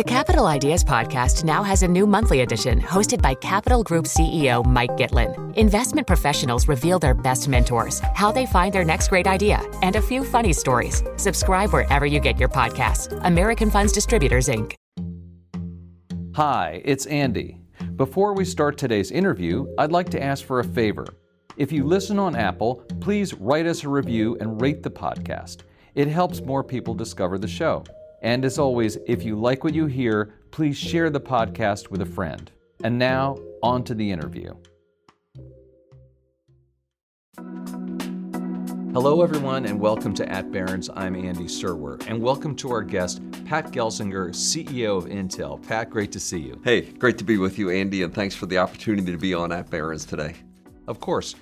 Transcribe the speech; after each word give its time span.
The 0.00 0.04
Capital 0.04 0.46
Ideas 0.46 0.82
Podcast 0.82 1.44
now 1.44 1.62
has 1.62 1.82
a 1.82 1.86
new 1.86 2.06
monthly 2.06 2.40
edition 2.40 2.80
hosted 2.80 3.20
by 3.20 3.34
Capital 3.34 3.82
Group 3.82 4.06
CEO 4.06 4.64
Mike 4.64 4.92
Gitlin. 4.92 5.54
Investment 5.58 6.06
professionals 6.06 6.68
reveal 6.68 6.98
their 6.98 7.12
best 7.12 7.48
mentors, 7.48 8.00
how 8.14 8.32
they 8.32 8.46
find 8.46 8.72
their 8.72 8.82
next 8.82 9.08
great 9.08 9.26
idea, 9.26 9.60
and 9.82 9.96
a 9.96 10.00
few 10.00 10.24
funny 10.24 10.54
stories. 10.54 11.02
Subscribe 11.18 11.70
wherever 11.74 12.06
you 12.06 12.18
get 12.18 12.40
your 12.40 12.48
podcasts. 12.48 13.12
American 13.24 13.70
Funds 13.70 13.92
Distributors, 13.92 14.48
Inc. 14.48 14.74
Hi, 16.34 16.80
it's 16.82 17.04
Andy. 17.04 17.60
Before 17.96 18.32
we 18.32 18.46
start 18.46 18.78
today's 18.78 19.10
interview, 19.10 19.66
I'd 19.76 19.92
like 19.92 20.08
to 20.12 20.22
ask 20.22 20.46
for 20.46 20.60
a 20.60 20.64
favor. 20.64 21.08
If 21.58 21.72
you 21.72 21.84
listen 21.84 22.18
on 22.18 22.34
Apple, 22.34 22.76
please 23.02 23.34
write 23.34 23.66
us 23.66 23.84
a 23.84 23.90
review 23.90 24.38
and 24.40 24.62
rate 24.62 24.82
the 24.82 24.90
podcast. 24.90 25.58
It 25.94 26.08
helps 26.08 26.40
more 26.40 26.64
people 26.64 26.94
discover 26.94 27.36
the 27.36 27.46
show. 27.48 27.84
And 28.22 28.44
as 28.44 28.58
always, 28.58 28.98
if 29.06 29.22
you 29.22 29.34
like 29.34 29.64
what 29.64 29.72
you 29.72 29.86
hear, 29.86 30.34
please 30.50 30.76
share 30.76 31.08
the 31.08 31.20
podcast 31.20 31.90
with 31.90 32.02
a 32.02 32.06
friend. 32.06 32.50
And 32.84 32.98
now, 32.98 33.38
on 33.62 33.82
to 33.84 33.94
the 33.94 34.10
interview. 34.10 34.52
Hello, 38.92 39.22
everyone, 39.22 39.64
and 39.64 39.80
welcome 39.80 40.12
to 40.14 40.28
At 40.28 40.52
Barron's. 40.52 40.90
I'm 40.90 41.16
Andy 41.16 41.44
Serwer, 41.44 42.06
and 42.08 42.20
welcome 42.20 42.54
to 42.56 42.70
our 42.70 42.82
guest, 42.82 43.22
Pat 43.46 43.70
Gelsinger, 43.72 44.30
CEO 44.30 44.98
of 44.98 45.06
Intel. 45.06 45.66
Pat, 45.66 45.88
great 45.88 46.12
to 46.12 46.20
see 46.20 46.40
you. 46.40 46.60
Hey, 46.62 46.82
great 46.82 47.16
to 47.18 47.24
be 47.24 47.38
with 47.38 47.58
you, 47.58 47.70
Andy, 47.70 48.02
and 48.02 48.12
thanks 48.12 48.34
for 48.34 48.44
the 48.44 48.58
opportunity 48.58 49.12
to 49.12 49.18
be 49.18 49.32
on 49.32 49.50
At 49.50 49.70
Barron's 49.70 50.04
today. 50.04 50.34
Of 50.86 51.00
course, 51.00 51.36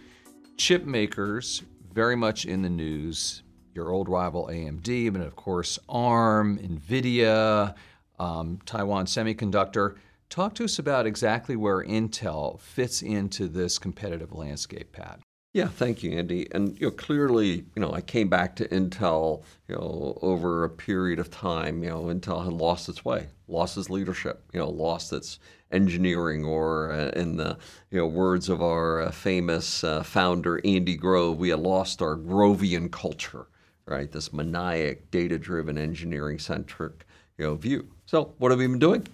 chip 0.56 0.84
makers 0.84 1.65
very 1.92 2.15
much 2.15 2.45
in 2.45 2.62
the 2.62 2.70
news. 2.70 3.42
Your 3.78 3.92
old 3.92 4.09
rival 4.09 4.48
AMD, 4.50 5.12
but 5.12 5.23
of 5.23 5.37
course 5.37 5.78
ARM, 5.88 6.59
NVIDIA, 6.59 7.77
um, 8.18 8.59
Taiwan 8.66 9.06
Semiconductor. 9.06 9.95
Talk 10.28 10.56
to 10.56 10.64
us 10.64 10.80
about 10.80 11.06
exactly 11.06 11.54
where 11.54 11.84
Intel 11.84 12.59
fits 12.59 13.02
into 13.02 13.46
this 13.46 13.79
competitive 13.79 14.32
landscape, 14.32 14.90
Pat. 14.90 15.21
Yeah, 15.54 15.68
thank 15.68 16.02
you, 16.02 16.10
Andy. 16.10 16.49
And 16.51 16.76
you 16.80 16.88
know, 16.88 16.90
clearly, 16.90 17.66
you 17.76 17.80
know, 17.80 17.93
I 17.93 18.01
came 18.01 18.29
back 18.29 18.56
to 18.56 18.66
Intel, 18.66 19.45
you 19.68 19.76
know, 19.76 20.18
over 20.23 20.65
a 20.65 20.71
period 20.71 21.21
of 21.21 21.30
time. 21.30 21.84
You 21.84 21.90
know, 21.90 22.02
Intel 22.06 22.43
had 22.43 22.52
lost 22.52 22.88
its 22.88 23.04
way, 23.04 23.29
lost 23.46 23.79
its 23.79 23.88
leadership, 23.88 24.43
you 24.52 24.59
know, 24.59 24.68
lost 24.68 25.12
its 25.12 25.38
engineering, 25.71 26.45
or 26.45 26.90
uh, 26.90 27.10
in 27.10 27.37
the 27.37 27.56
you 27.93 27.99
know 27.99 28.09
words 28.09 28.49
of 28.49 28.60
our 28.60 29.02
uh, 29.02 29.10
famous 29.12 29.84
uh, 29.84 30.02
founder 30.02 30.60
Andy 30.65 30.96
Grove, 30.96 31.38
we 31.38 31.51
had 31.51 31.60
lost 31.60 32.02
our 32.02 32.16
Grovian 32.16 32.90
culture, 32.90 33.46
right? 33.88 34.10
This 34.10 34.32
maniac, 34.32 35.10
data-driven, 35.10 35.78
engineering-centric, 35.78 37.06
you 37.38 37.46
know, 37.46 37.54
view. 37.54 37.88
So, 38.06 38.34
what 38.38 38.50
have 38.50 38.58
we 38.58 38.66
been 38.66 38.78
doing? 38.78 39.06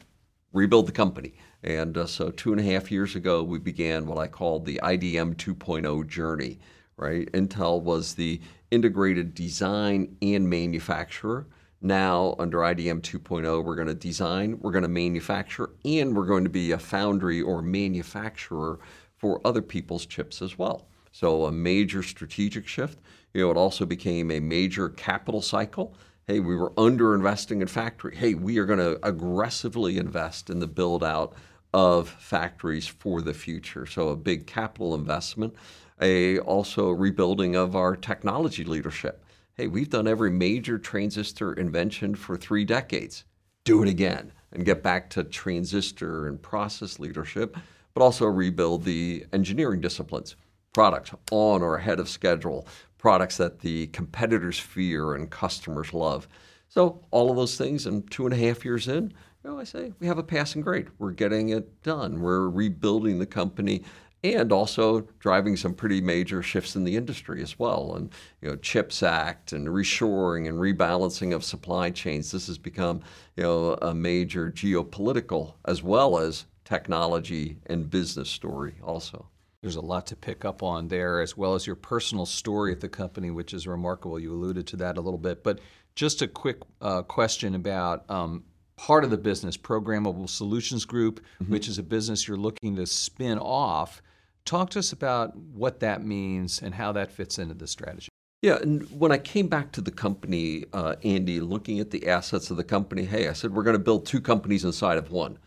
Rebuild 0.52 0.86
the 0.86 0.92
company. 0.92 1.34
And 1.62 1.96
uh, 1.96 2.06
so, 2.06 2.30
two 2.30 2.52
and 2.52 2.60
a 2.60 2.64
half 2.64 2.90
years 2.90 3.16
ago, 3.16 3.42
we 3.42 3.58
began 3.58 4.06
what 4.06 4.18
I 4.18 4.26
called 4.26 4.66
the 4.66 4.80
IDM 4.82 5.36
2.0 5.36 6.06
journey. 6.08 6.58
Right, 6.96 7.30
Intel 7.32 7.82
was 7.82 8.14
the 8.14 8.40
integrated 8.70 9.34
design 9.34 10.16
and 10.22 10.48
manufacturer. 10.48 11.48
Now, 11.80 12.36
under 12.38 12.58
IDM 12.58 13.00
2.0, 13.02 13.64
we're 13.64 13.74
going 13.74 13.88
to 13.88 13.94
design, 13.94 14.58
we're 14.60 14.70
going 14.70 14.82
to 14.82 14.88
manufacture, 14.88 15.70
and 15.84 16.16
we're 16.16 16.26
going 16.26 16.44
to 16.44 16.50
be 16.50 16.70
a 16.70 16.78
foundry 16.78 17.42
or 17.42 17.62
manufacturer 17.62 18.78
for 19.16 19.40
other 19.44 19.60
people's 19.60 20.06
chips 20.06 20.40
as 20.40 20.56
well. 20.56 20.86
So, 21.12 21.46
a 21.46 21.52
major 21.52 22.02
strategic 22.02 22.68
shift. 22.68 23.00
You 23.34 23.42
know, 23.42 23.50
it 23.50 23.56
also 23.56 23.84
became 23.84 24.30
a 24.30 24.38
major 24.38 24.88
capital 24.88 25.42
cycle. 25.42 25.94
Hey, 26.28 26.38
we 26.38 26.54
were 26.54 26.72
under 26.78 27.16
investing 27.16 27.60
in 27.60 27.66
factory. 27.66 28.14
Hey, 28.16 28.34
we 28.34 28.58
are 28.58 28.64
going 28.64 28.78
to 28.78 29.04
aggressively 29.06 29.98
invest 29.98 30.48
in 30.48 30.60
the 30.60 30.68
build 30.68 31.02
out 31.02 31.34
of 31.74 32.08
factories 32.08 32.86
for 32.86 33.20
the 33.20 33.34
future. 33.34 33.86
So 33.86 34.10
a 34.10 34.16
big 34.16 34.46
capital 34.46 34.94
investment, 34.94 35.54
a 36.00 36.38
also 36.38 36.90
rebuilding 36.90 37.56
of 37.56 37.74
our 37.74 37.96
technology 37.96 38.62
leadership. 38.62 39.24
Hey, 39.54 39.66
we've 39.66 39.90
done 39.90 40.06
every 40.06 40.30
major 40.30 40.78
transistor 40.78 41.52
invention 41.52 42.14
for 42.14 42.36
three 42.36 42.64
decades. 42.64 43.24
Do 43.64 43.82
it 43.82 43.88
again 43.88 44.30
and 44.52 44.64
get 44.64 44.84
back 44.84 45.10
to 45.10 45.24
transistor 45.24 46.28
and 46.28 46.40
process 46.40 47.00
leadership, 47.00 47.56
but 47.94 48.02
also 48.02 48.26
rebuild 48.26 48.84
the 48.84 49.26
engineering 49.32 49.80
disciplines. 49.80 50.36
Products 50.72 51.12
on 51.30 51.62
or 51.62 51.76
ahead 51.76 52.00
of 52.00 52.08
schedule, 52.08 52.66
products 53.04 53.36
that 53.36 53.58
the 53.58 53.86
competitors 53.88 54.58
fear 54.58 55.14
and 55.14 55.28
customers 55.28 55.92
love. 55.92 56.26
So 56.70 57.04
all 57.10 57.28
of 57.28 57.36
those 57.36 57.58
things, 57.58 57.84
and 57.84 58.10
two 58.10 58.24
and 58.24 58.32
a 58.32 58.38
half 58.38 58.64
years 58.64 58.88
in, 58.88 59.12
you 59.44 59.50
know, 59.50 59.60
I 59.60 59.64
say 59.64 59.92
we 60.00 60.06
have 60.06 60.16
a 60.16 60.22
passing 60.22 60.62
grade. 60.62 60.86
We're 60.98 61.10
getting 61.10 61.50
it 61.50 61.82
done. 61.82 62.22
We're 62.22 62.48
rebuilding 62.48 63.18
the 63.18 63.26
company 63.26 63.84
and 64.22 64.50
also 64.52 65.06
driving 65.18 65.54
some 65.54 65.74
pretty 65.74 66.00
major 66.00 66.42
shifts 66.42 66.76
in 66.76 66.84
the 66.84 66.96
industry 66.96 67.42
as 67.42 67.58
well. 67.58 67.94
And 67.94 68.10
you 68.40 68.48
know, 68.48 68.56
CHIPS 68.56 69.02
Act 69.02 69.52
and 69.52 69.68
reshoring 69.68 70.48
and 70.48 70.58
rebalancing 70.58 71.34
of 71.34 71.44
supply 71.44 71.90
chains. 71.90 72.30
This 72.30 72.46
has 72.46 72.56
become 72.56 73.02
you 73.36 73.42
know 73.42 73.74
a 73.82 73.94
major 73.94 74.50
geopolitical 74.50 75.56
as 75.66 75.82
well 75.82 76.16
as 76.16 76.46
technology 76.64 77.58
and 77.66 77.90
business 77.90 78.30
story 78.30 78.76
also. 78.82 79.28
There's 79.64 79.76
a 79.76 79.80
lot 79.80 80.06
to 80.08 80.16
pick 80.16 80.44
up 80.44 80.62
on 80.62 80.88
there, 80.88 81.22
as 81.22 81.38
well 81.38 81.54
as 81.54 81.66
your 81.66 81.74
personal 81.74 82.26
story 82.26 82.70
at 82.70 82.80
the 82.80 82.88
company, 82.90 83.30
which 83.30 83.54
is 83.54 83.66
remarkable. 83.66 84.20
You 84.20 84.34
alluded 84.34 84.66
to 84.66 84.76
that 84.76 84.98
a 84.98 85.00
little 85.00 85.16
bit, 85.16 85.42
but 85.42 85.58
just 85.94 86.20
a 86.20 86.28
quick 86.28 86.58
uh, 86.82 87.00
question 87.00 87.54
about 87.54 88.04
um, 88.10 88.44
part 88.76 89.04
of 89.04 89.10
the 89.10 89.16
business, 89.16 89.56
Programmable 89.56 90.28
Solutions 90.28 90.84
Group, 90.84 91.24
mm-hmm. 91.40 91.50
which 91.50 91.66
is 91.66 91.78
a 91.78 91.82
business 91.82 92.28
you're 92.28 92.36
looking 92.36 92.76
to 92.76 92.86
spin 92.86 93.38
off. 93.38 94.02
Talk 94.44 94.68
to 94.68 94.80
us 94.80 94.92
about 94.92 95.34
what 95.34 95.80
that 95.80 96.04
means 96.04 96.60
and 96.60 96.74
how 96.74 96.92
that 96.92 97.10
fits 97.10 97.38
into 97.38 97.54
the 97.54 97.66
strategy. 97.66 98.10
Yeah, 98.42 98.58
and 98.60 98.82
when 98.90 99.12
I 99.12 99.16
came 99.16 99.48
back 99.48 99.72
to 99.72 99.80
the 99.80 99.90
company, 99.90 100.66
uh, 100.74 100.96
Andy, 101.04 101.40
looking 101.40 101.80
at 101.80 101.90
the 101.90 102.06
assets 102.08 102.50
of 102.50 102.58
the 102.58 102.64
company, 102.64 103.06
hey, 103.06 103.28
I 103.28 103.32
said 103.32 103.54
we're 103.54 103.62
going 103.62 103.78
to 103.78 103.82
build 103.82 104.04
two 104.04 104.20
companies 104.20 104.62
inside 104.62 104.98
of 104.98 105.10
one 105.10 105.38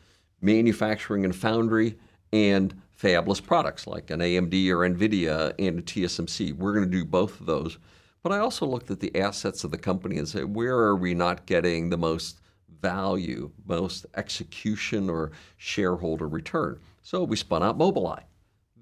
manufacturing 0.41 1.23
and 1.23 1.35
foundry 1.35 1.99
and 2.33 2.73
fabless 2.99 3.43
products 3.43 3.87
like 3.87 4.09
an 4.09 4.19
AMD 4.19 4.69
or 4.69 4.79
NVIDIA 4.89 5.53
and 5.59 5.79
a 5.79 5.81
TSMC. 5.81 6.53
We're 6.53 6.73
going 6.73 6.89
to 6.89 6.91
do 6.91 7.05
both 7.05 7.39
of 7.39 7.45
those. 7.45 7.77
But 8.23 8.31
I 8.31 8.39
also 8.39 8.65
looked 8.65 8.91
at 8.91 8.99
the 8.99 9.15
assets 9.17 9.63
of 9.63 9.71
the 9.71 9.77
company 9.77 10.17
and 10.17 10.27
said, 10.27 10.55
where 10.55 10.77
are 10.77 10.95
we 10.95 11.13
not 11.13 11.45
getting 11.45 11.89
the 11.89 11.97
most 11.97 12.41
value, 12.81 13.51
most 13.65 14.05
execution 14.15 15.09
or 15.09 15.31
shareholder 15.57 16.27
return. 16.27 16.79
So 17.01 17.23
we 17.23 17.35
spun 17.35 17.63
out 17.63 17.77
Mobileye. 17.77 18.23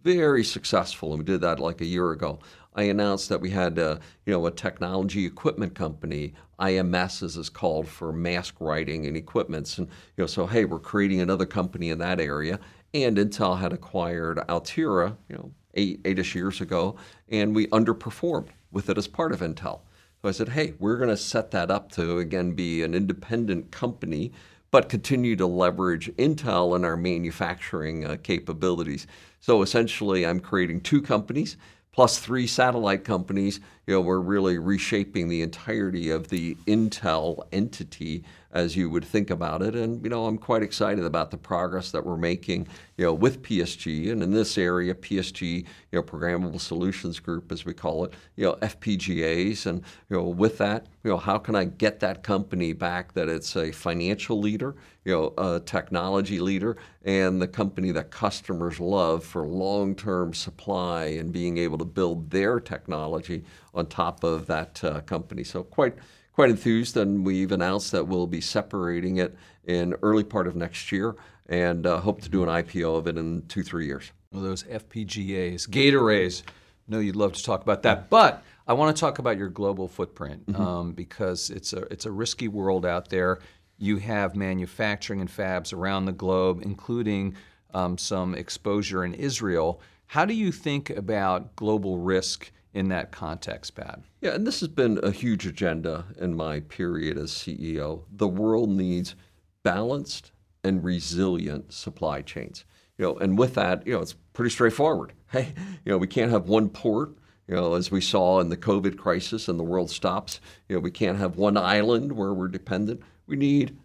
Very 0.04 0.44
successful, 0.44 1.12
and 1.12 1.20
we 1.20 1.26
did 1.26 1.42
that 1.42 1.60
like 1.60 1.82
a 1.82 1.86
year 1.86 2.12
ago. 2.12 2.40
I 2.76 2.84
announced 2.84 3.30
that 3.30 3.42
we 3.42 3.50
had, 3.50 3.80
a, 3.80 4.00
you 4.26 4.34
know, 4.34 4.46
a 4.46 4.52
technology 4.52 5.26
equipment 5.26 5.74
company, 5.74 6.34
IMS 6.60 7.24
as 7.24 7.38
it's 7.38 7.50
called 7.50 7.88
for 7.88 8.14
mask 8.14 8.56
writing 8.60 9.08
and 9.08 9.18
equipments, 9.18 9.78
and 9.78 9.88
you 9.88 10.24
know, 10.24 10.28
so 10.28 10.46
hey, 10.46 10.66
we're 10.66 10.80
creating 10.80 11.22
another 11.22 11.46
company 11.46 11.90
in 11.90 11.98
that 12.00 12.20
area. 12.20 12.60
And 12.96 13.18
Intel 13.18 13.60
had 13.60 13.74
acquired 13.74 14.40
Altera, 14.48 15.18
you 15.28 15.36
know, 15.36 15.52
eight 15.74 16.00
eight-ish 16.06 16.34
years 16.34 16.62
ago, 16.62 16.96
and 17.28 17.54
we 17.54 17.68
underperformed 17.68 18.48
with 18.72 18.90
it 18.90 18.98
as 18.98 19.06
part 19.06 19.34
of 19.34 19.42
Intel. 19.42 19.82
So 20.22 20.30
I 20.30 20.32
said, 20.32 20.48
hey, 20.48 20.76
we're 20.80 20.96
going 20.96 21.10
to 21.10 21.18
set 21.18 21.52
that 21.52 21.70
up 21.70 21.92
to 21.92 22.20
again 22.20 22.54
be 22.54 22.84
an 22.84 22.94
independent 22.94 23.70
company, 23.70 24.32
but 24.72 24.88
continue 24.88 25.36
to 25.36 25.46
leverage 25.46 26.10
Intel 26.16 26.74
and 26.74 26.86
our 26.86 26.96
manufacturing 26.96 28.06
uh, 28.06 28.16
capabilities. 28.24 29.08
So 29.42 29.62
essentially, 29.62 30.26
I'm 30.26 30.40
creating 30.40 30.80
two 30.80 31.02
companies 31.02 31.58
plus 31.92 32.20
three 32.20 32.48
satellite 32.48 33.04
companies. 33.04 33.60
You 33.88 33.96
know, 33.96 34.02
we're 34.02 34.20
really 34.20 34.58
reshaping 34.58 35.28
the 35.28 35.42
entirety 35.42 36.10
of 36.10 36.30
the 36.30 36.56
Intel 36.66 37.46
entity 37.52 38.24
as 38.56 38.74
you 38.74 38.90
would 38.90 39.04
think 39.04 39.30
about 39.30 39.62
it. 39.62 39.76
And, 39.76 40.02
you 40.02 40.10
know, 40.10 40.26
I'm 40.26 40.38
quite 40.38 40.64
excited 40.64 41.04
about 41.04 41.30
the 41.30 41.38
progress 41.38 41.92
that 41.92 42.06
we're 42.06 42.16
making, 42.16 42.68
you 42.96 43.04
know, 43.04 43.14
with 43.14 43.44
PSG. 43.44 44.10
And 44.10 44.24
in 44.24 44.32
this 44.32 44.58
area, 44.58 44.96
PSG, 44.96 45.42
you 45.42 45.66
know, 45.92 46.02
Programmable 46.02 46.62
Solutions 46.62 47.20
Group, 47.20 47.52
as 47.52 47.66
we 47.66 47.74
call 47.74 48.06
it, 48.06 48.14
you 48.38 48.46
know, 48.46 48.54
FPGAs. 48.62 49.66
And, 49.66 49.84
you 50.10 50.16
know, 50.16 50.24
with 50.24 50.58
that, 50.60 50.88
you 51.04 51.12
know, 51.12 51.18
how 51.18 51.38
can 51.38 51.54
I 51.54 51.66
get 51.66 52.00
that 52.00 52.24
company 52.24 52.72
back 52.72 53.14
that 53.14 53.28
it's 53.28 53.58
a 53.58 53.74
financial 53.74 54.40
leader, 54.40 54.74
you 55.04 55.12
know, 55.12 55.34
a 55.38 55.60
technology 55.60 56.40
leader, 56.40 56.78
and 57.04 57.42
the 57.42 57.50
company 57.50 57.92
that 57.92 58.10
customers 58.10 58.80
love 58.80 59.26
for 59.26 59.46
long-term 59.46 60.34
supply 60.34 61.08
and 61.08 61.34
being 61.34 61.58
able 61.58 61.78
to 61.78 61.86
build 61.86 62.30
their 62.30 62.62
technology 62.62 63.44
on 63.74 63.86
top 63.88 64.24
of 64.24 64.48
that 64.48 64.82
uh, 64.82 65.02
company. 65.02 65.44
So 65.44 65.62
quite 65.62 65.96
quite 66.36 66.50
enthused, 66.50 66.98
and 66.98 67.26
we've 67.26 67.54
announced 67.54 67.94
that 67.94 68.08
we'll 68.08 68.28
be 68.28 68.42
separating 68.42 69.18
it 69.18 69.36
in 69.64 69.96
early 70.04 70.24
part 70.24 70.48
of 70.48 70.56
next 70.56 70.92
year, 70.92 71.16
and 71.48 71.88
uh, 71.88 72.00
hope 72.02 72.22
to 72.22 72.30
do 72.30 72.44
an 72.44 72.50
IPO 72.50 72.98
of 72.98 73.08
it 73.08 73.18
in 73.18 73.42
two 73.48 73.64
three 73.64 73.86
years. 73.86 74.12
Well, 74.32 74.44
those 74.44 74.64
FPGAs, 74.64 75.70
gate 75.70 75.94
arrays. 75.94 76.44
No, 76.88 77.00
you'd 77.00 77.16
love 77.16 77.34
to 77.34 77.44
talk 77.44 77.64
about 77.64 77.82
that, 77.84 78.10
but 78.10 78.44
I 78.68 78.74
want 78.74 78.96
to 78.96 79.00
talk 79.00 79.18
about 79.18 79.38
your 79.38 79.48
global 79.48 79.88
footprint 79.88 80.46
mm-hmm. 80.46 80.62
um, 80.62 80.92
because 80.92 81.50
it's 81.50 81.72
a 81.72 81.84
it's 81.92 82.06
a 82.06 82.12
risky 82.12 82.50
world 82.50 82.86
out 82.86 83.10
there. 83.10 83.40
You 83.78 83.98
have 83.98 84.36
manufacturing 84.36 85.22
and 85.22 85.30
fabs 85.30 85.74
around 85.74 86.06
the 86.06 86.12
globe, 86.12 86.62
including 86.64 87.36
um, 87.74 87.98
some 87.98 88.36
exposure 88.36 89.06
in 89.06 89.14
Israel. 89.14 89.82
How 90.08 90.26
do 90.26 90.34
you 90.34 90.52
think 90.52 90.90
about 90.90 91.56
global 91.56 91.98
risk 91.98 92.52
in 92.76 92.90
that 92.90 93.12
context, 93.12 93.74
Pat? 93.76 94.02
Yeah, 94.22 94.36
and 94.36 94.46
this 94.46 94.60
has 94.60 94.70
been 94.70 95.00
a 95.02 95.12
huge 95.12 95.48
agenda 95.48 96.06
in 96.20 96.36
my 96.36 96.60
period 96.60 97.18
as 97.18 97.32
CEO. 97.32 98.04
The 98.12 98.28
world 98.28 98.70
needs 98.70 99.16
balanced 99.64 100.32
and 100.64 100.84
resilient 100.84 101.74
supply 101.74 102.22
chains. 102.22 102.66
You 102.98 103.06
know, 103.06 103.18
and 103.18 103.38
with 103.38 103.56
that, 103.56 103.88
you 103.88 103.94
know, 103.94 104.02
it's 104.02 104.16
pretty 104.34 104.52
straightforward. 104.52 105.14
Hey, 105.32 105.54
you 105.84 105.92
know, 105.92 105.98
we 105.98 106.08
can't 106.08 106.32
have 106.32 106.48
one 106.48 106.70
port 106.70 107.18
you 107.48 107.56
know, 107.56 107.76
as 107.76 107.92
we 107.92 108.02
saw 108.02 108.40
in 108.40 108.50
the 108.50 108.58
COVID 108.58 108.98
crisis 108.98 109.48
and 109.48 109.60
the 109.60 109.64
world 109.64 109.92
stops, 109.92 110.40
you 110.68 110.76
know, 110.76 110.80
we 110.80 110.92
can't 110.92 111.18
have 111.18 111.38
one 111.38 111.58
island 111.58 112.12
where 112.12 112.34
we're 112.34 112.48
dependent. 112.48 113.02
We 113.28 113.36
need 113.36 113.78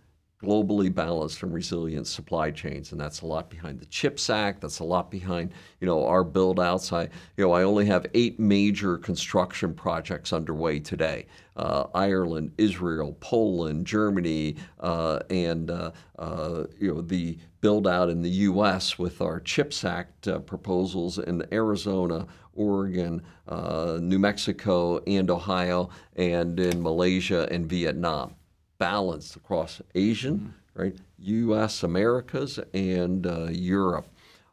globally 0.42 0.92
balanced 0.92 1.42
and 1.42 1.52
resilient 1.52 2.06
supply 2.06 2.50
chains, 2.50 2.92
and 2.92 3.00
that's 3.00 3.20
a 3.20 3.26
lot 3.26 3.50
behind 3.50 3.78
the 3.78 3.86
CHIPS 3.86 4.30
Act. 4.30 4.62
That's 4.62 4.78
a 4.78 4.84
lot 4.84 5.10
behind 5.10 5.52
you 5.80 5.86
know 5.86 6.06
our 6.06 6.24
build 6.24 6.58
outs. 6.58 6.92
I 6.92 7.02
you 7.36 7.44
know 7.44 7.52
I 7.52 7.62
only 7.62 7.86
have 7.86 8.06
eight 8.14 8.40
major 8.40 8.96
construction 8.96 9.74
projects 9.74 10.32
underway 10.32 10.80
today: 10.80 11.26
uh, 11.56 11.84
Ireland, 11.94 12.52
Israel, 12.56 13.16
Poland, 13.20 13.86
Germany, 13.86 14.56
uh, 14.80 15.20
and 15.28 15.70
uh, 15.70 15.90
uh 16.18 16.64
you 16.78 16.94
know 16.94 17.00
the 17.02 17.38
build 17.60 17.86
out 17.86 18.08
in 18.08 18.22
the 18.22 18.30
U.S. 18.30 18.98
with 18.98 19.20
our 19.20 19.40
CHIPS 19.40 19.84
Act 19.84 20.28
uh, 20.28 20.38
proposals 20.38 21.18
in 21.18 21.44
Arizona, 21.52 22.26
Oregon, 22.54 23.22
uh, 23.46 23.98
New 24.00 24.18
Mexico, 24.18 25.02
and 25.06 25.30
Ohio, 25.30 25.90
and 26.16 26.58
in 26.58 26.82
Malaysia 26.82 27.46
and 27.50 27.66
Vietnam 27.66 28.34
balanced 28.80 29.36
across 29.36 29.80
Asian, 29.94 30.38
mm-hmm. 30.38 30.82
right, 30.82 30.96
U.S. 31.18 31.84
Americas, 31.84 32.58
and 32.74 33.26
uh, 33.26 33.46
Europe. 33.50 34.08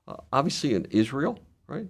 Uh, 0.08 0.18
obviously, 0.32 0.76
in 0.76 0.86
Israel, 0.92 1.40
right, 1.66 1.88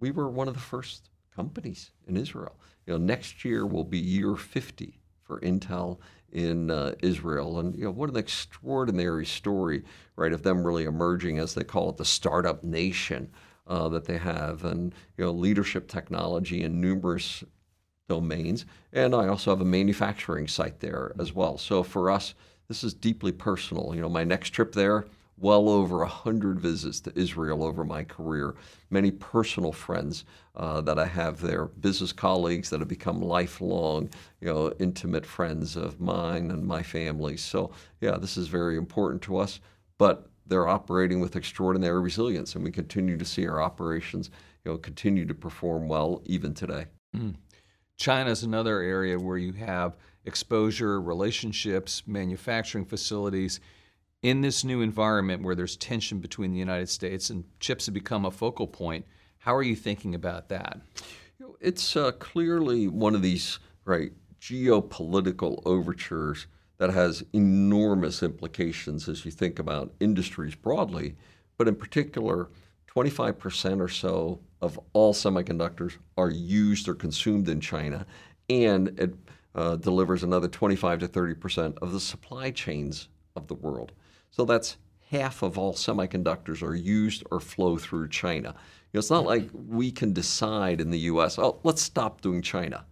we 0.00 0.12
were 0.12 0.28
one 0.28 0.48
of 0.48 0.54
the 0.54 0.60
first 0.60 1.10
companies 1.34 1.90
in 2.06 2.16
Israel. 2.16 2.56
You 2.86 2.94
know, 2.94 2.98
next 2.98 3.44
year 3.44 3.66
will 3.66 3.84
be 3.84 3.98
year 3.98 4.36
50 4.36 5.00
for 5.24 5.40
Intel 5.40 5.98
in 6.30 6.70
uh, 6.70 6.94
Israel, 7.02 7.58
and 7.58 7.76
you 7.76 7.84
know, 7.84 7.90
what 7.90 8.08
an 8.08 8.16
extraordinary 8.16 9.26
story, 9.26 9.82
right, 10.16 10.32
of 10.32 10.42
them 10.42 10.64
really 10.64 10.84
emerging 10.84 11.38
as 11.38 11.52
they 11.52 11.64
call 11.64 11.90
it 11.90 11.96
the 11.98 12.04
startup 12.04 12.64
nation. 12.64 13.30
Uh, 13.68 13.88
that 13.88 14.06
they 14.06 14.18
have, 14.18 14.64
and 14.64 14.92
you 15.16 15.24
know, 15.24 15.30
leadership 15.30 15.86
technology 15.86 16.64
in 16.64 16.80
numerous 16.80 17.44
domains. 18.08 18.66
And 18.92 19.14
I 19.14 19.28
also 19.28 19.50
have 19.50 19.60
a 19.60 19.64
manufacturing 19.64 20.48
site 20.48 20.80
there 20.80 21.12
as 21.18 21.32
well. 21.32 21.58
So 21.58 21.82
for 21.82 22.10
us, 22.10 22.34
this 22.68 22.84
is 22.84 22.94
deeply 22.94 23.32
personal. 23.32 23.94
You 23.94 24.02
know, 24.02 24.08
my 24.08 24.24
next 24.24 24.50
trip 24.50 24.72
there, 24.72 25.06
well 25.38 25.68
over 25.68 25.98
100 25.98 26.60
visits 26.60 27.00
to 27.00 27.18
Israel 27.18 27.64
over 27.64 27.84
my 27.84 28.04
career, 28.04 28.54
many 28.90 29.10
personal 29.10 29.72
friends 29.72 30.24
uh, 30.54 30.80
that 30.82 30.98
I 30.98 31.06
have 31.06 31.40
there, 31.40 31.66
business 31.66 32.12
colleagues 32.12 32.70
that 32.70 32.80
have 32.80 32.88
become 32.88 33.20
lifelong, 33.20 34.10
you 34.40 34.48
know, 34.48 34.72
intimate 34.78 35.26
friends 35.26 35.76
of 35.76 36.00
mine 36.00 36.50
and 36.50 36.64
my 36.64 36.82
family. 36.82 37.36
So, 37.36 37.72
yeah, 38.00 38.18
this 38.18 38.36
is 38.36 38.48
very 38.48 38.76
important 38.76 39.22
to 39.22 39.38
us, 39.38 39.60
but 39.98 40.28
they're 40.46 40.68
operating 40.68 41.20
with 41.20 41.36
extraordinary 41.36 42.00
resilience, 42.00 42.54
and 42.54 42.64
we 42.64 42.70
continue 42.70 43.16
to 43.16 43.24
see 43.24 43.46
our 43.46 43.60
operations, 43.62 44.30
you 44.64 44.72
know, 44.72 44.78
continue 44.78 45.24
to 45.24 45.34
perform 45.34 45.88
well 45.88 46.22
even 46.26 46.54
today. 46.54 46.86
Mm. 47.16 47.34
China 48.02 48.30
is 48.30 48.42
another 48.42 48.80
area 48.80 49.16
where 49.16 49.38
you 49.38 49.52
have 49.52 49.96
exposure, 50.24 51.00
relationships, 51.00 52.02
manufacturing 52.04 52.84
facilities. 52.84 53.60
In 54.22 54.40
this 54.40 54.64
new 54.64 54.80
environment 54.80 55.44
where 55.44 55.54
there's 55.54 55.76
tension 55.76 56.18
between 56.18 56.50
the 56.50 56.58
United 56.58 56.88
States 56.88 57.30
and 57.30 57.44
chips 57.60 57.86
have 57.86 57.94
become 57.94 58.24
a 58.24 58.32
focal 58.32 58.66
point, 58.66 59.06
how 59.38 59.54
are 59.54 59.62
you 59.62 59.76
thinking 59.76 60.16
about 60.16 60.48
that? 60.48 60.80
It's 61.60 61.94
uh, 61.94 62.10
clearly 62.10 62.88
one 62.88 63.14
of 63.14 63.22
these 63.22 63.60
right 63.84 64.10
geopolitical 64.40 65.62
overtures 65.64 66.48
that 66.78 66.90
has 66.90 67.22
enormous 67.32 68.20
implications 68.20 69.08
as 69.08 69.24
you 69.24 69.30
think 69.30 69.60
about 69.60 69.94
industries 70.00 70.56
broadly, 70.56 71.14
but 71.56 71.68
in 71.68 71.76
particular 71.76 72.48
25% 72.92 73.80
or 73.80 73.88
so 73.88 74.40
of 74.62 74.78
all 74.92 75.12
semiconductors 75.12 75.96
are 76.16 76.30
used 76.30 76.88
or 76.88 76.94
consumed 76.94 77.48
in 77.48 77.60
China, 77.60 78.06
and 78.48 78.98
it 78.98 79.14
uh, 79.54 79.76
delivers 79.76 80.22
another 80.22 80.48
25 80.48 81.00
to 81.00 81.08
30% 81.08 81.76
of 81.82 81.92
the 81.92 82.00
supply 82.00 82.50
chains 82.50 83.08
of 83.36 83.48
the 83.48 83.54
world. 83.54 83.92
So 84.30 84.44
that's 84.44 84.78
half 85.10 85.42
of 85.42 85.58
all 85.58 85.74
semiconductors 85.74 86.62
are 86.62 86.74
used 86.74 87.22
or 87.30 87.40
flow 87.40 87.76
through 87.76 88.08
China. 88.08 88.48
You 88.92 88.98
know, 88.98 89.00
it's 89.00 89.10
not 89.10 89.26
like 89.26 89.50
we 89.52 89.90
can 89.90 90.12
decide 90.12 90.80
in 90.80 90.90
the 90.90 91.00
U.S. 91.00 91.38
Oh, 91.38 91.60
let's 91.64 91.82
stop 91.82 92.20
doing 92.22 92.40
China. 92.40 92.86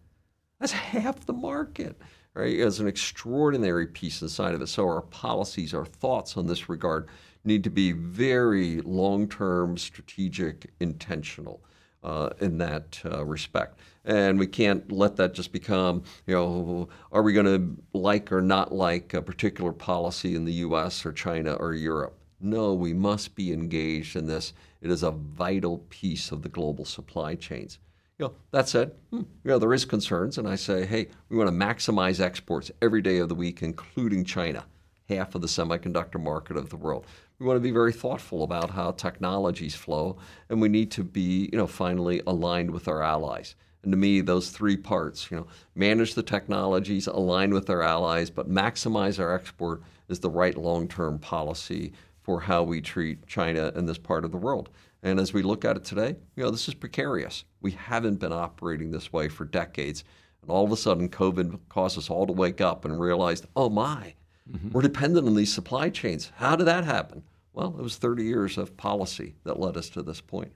That's 0.58 0.72
half 0.72 1.24
the 1.24 1.32
market, 1.32 1.98
right? 2.34 2.58
It's 2.58 2.80
an 2.80 2.88
extraordinary 2.88 3.86
piece 3.86 4.20
inside 4.20 4.54
of 4.54 4.60
it. 4.60 4.66
So 4.66 4.86
our 4.86 5.00
policies, 5.00 5.72
our 5.72 5.86
thoughts 5.86 6.36
on 6.36 6.46
this 6.46 6.68
regard 6.68 7.08
need 7.44 7.64
to 7.64 7.70
be 7.70 7.92
very 7.92 8.80
long 8.82 9.28
term, 9.28 9.76
strategic, 9.76 10.70
intentional. 10.80 11.62
Uh, 12.02 12.30
in 12.40 12.56
that 12.56 12.98
uh, 13.04 13.22
respect. 13.22 13.78
And 14.06 14.38
we 14.38 14.46
can't 14.46 14.90
let 14.90 15.16
that 15.16 15.34
just 15.34 15.52
become, 15.52 16.02
you 16.26 16.34
know, 16.34 16.88
are 17.12 17.22
we 17.22 17.34
going 17.34 17.44
to 17.44 17.76
like 17.92 18.32
or 18.32 18.40
not 18.40 18.72
like 18.72 19.12
a 19.12 19.20
particular 19.20 19.70
policy 19.70 20.34
in 20.34 20.46
the 20.46 20.52
US 20.64 21.04
or 21.04 21.12
China 21.12 21.52
or 21.56 21.74
Europe? 21.74 22.18
No, 22.40 22.72
we 22.72 22.94
must 22.94 23.34
be 23.34 23.52
engaged 23.52 24.16
in 24.16 24.26
this. 24.26 24.54
It 24.80 24.90
is 24.90 25.02
a 25.02 25.10
vital 25.10 25.84
piece 25.90 26.32
of 26.32 26.40
the 26.40 26.48
global 26.48 26.86
supply 26.86 27.34
chains. 27.34 27.78
You 28.18 28.26
know, 28.26 28.34
that 28.50 28.68
said, 28.68 28.92
hmm, 29.10 29.18
you 29.18 29.26
know, 29.44 29.58
there 29.58 29.74
is 29.74 29.84
concerns, 29.84 30.38
and 30.38 30.48
I 30.48 30.54
say, 30.54 30.86
hey, 30.86 31.08
we 31.28 31.36
want 31.36 31.48
to 31.48 31.54
maximize 31.54 32.20
exports 32.20 32.70
every 32.80 33.02
day 33.02 33.18
of 33.18 33.28
the 33.28 33.34
week, 33.34 33.62
including 33.62 34.24
China, 34.24 34.64
half 35.08 35.34
of 35.34 35.42
the 35.42 35.46
semiconductor 35.46 36.20
market 36.20 36.56
of 36.56 36.70
the 36.70 36.76
world. 36.76 37.06
We 37.40 37.46
want 37.46 37.56
to 37.56 37.60
be 37.60 37.70
very 37.70 37.94
thoughtful 37.94 38.42
about 38.42 38.68
how 38.68 38.90
technologies 38.90 39.74
flow, 39.74 40.18
and 40.50 40.60
we 40.60 40.68
need 40.68 40.90
to 40.90 41.02
be, 41.02 41.48
you 41.50 41.56
know, 41.56 41.66
finally 41.66 42.20
aligned 42.26 42.70
with 42.70 42.86
our 42.86 43.02
allies. 43.02 43.56
And 43.82 43.90
to 43.92 43.96
me, 43.96 44.20
those 44.20 44.50
three 44.50 44.76
parts, 44.76 45.30
you 45.30 45.38
know, 45.38 45.46
manage 45.74 46.12
the 46.12 46.22
technologies, 46.22 47.06
align 47.06 47.54
with 47.54 47.70
our 47.70 47.80
allies, 47.80 48.28
but 48.28 48.50
maximize 48.50 49.18
our 49.18 49.34
export 49.34 49.80
is 50.10 50.20
the 50.20 50.28
right 50.28 50.54
long-term 50.54 51.18
policy 51.18 51.94
for 52.20 52.40
how 52.40 52.62
we 52.62 52.82
treat 52.82 53.26
China 53.26 53.72
in 53.74 53.86
this 53.86 53.96
part 53.96 54.26
of 54.26 54.32
the 54.32 54.36
world. 54.36 54.68
And 55.02 55.18
as 55.18 55.32
we 55.32 55.40
look 55.40 55.64
at 55.64 55.78
it 55.78 55.84
today, 55.84 56.16
you 56.36 56.44
know, 56.44 56.50
this 56.50 56.68
is 56.68 56.74
precarious. 56.74 57.44
We 57.62 57.70
haven't 57.70 58.20
been 58.20 58.34
operating 58.34 58.90
this 58.90 59.14
way 59.14 59.30
for 59.30 59.46
decades. 59.46 60.04
And 60.42 60.50
all 60.50 60.66
of 60.66 60.72
a 60.72 60.76
sudden, 60.76 61.08
COVID 61.08 61.58
caused 61.70 61.96
us 61.96 62.10
all 62.10 62.26
to 62.26 62.34
wake 62.34 62.60
up 62.60 62.84
and 62.84 63.00
realize, 63.00 63.42
oh 63.56 63.70
my, 63.70 64.12
mm-hmm. 64.50 64.72
we're 64.72 64.82
dependent 64.82 65.26
on 65.26 65.34
these 65.34 65.54
supply 65.54 65.88
chains. 65.88 66.32
How 66.36 66.54
did 66.54 66.66
that 66.66 66.84
happen? 66.84 67.22
Well, 67.52 67.74
it 67.78 67.82
was 67.82 67.96
30 67.96 68.24
years 68.24 68.58
of 68.58 68.76
policy 68.76 69.34
that 69.44 69.58
led 69.58 69.76
us 69.76 69.88
to 69.90 70.02
this 70.02 70.20
point. 70.20 70.52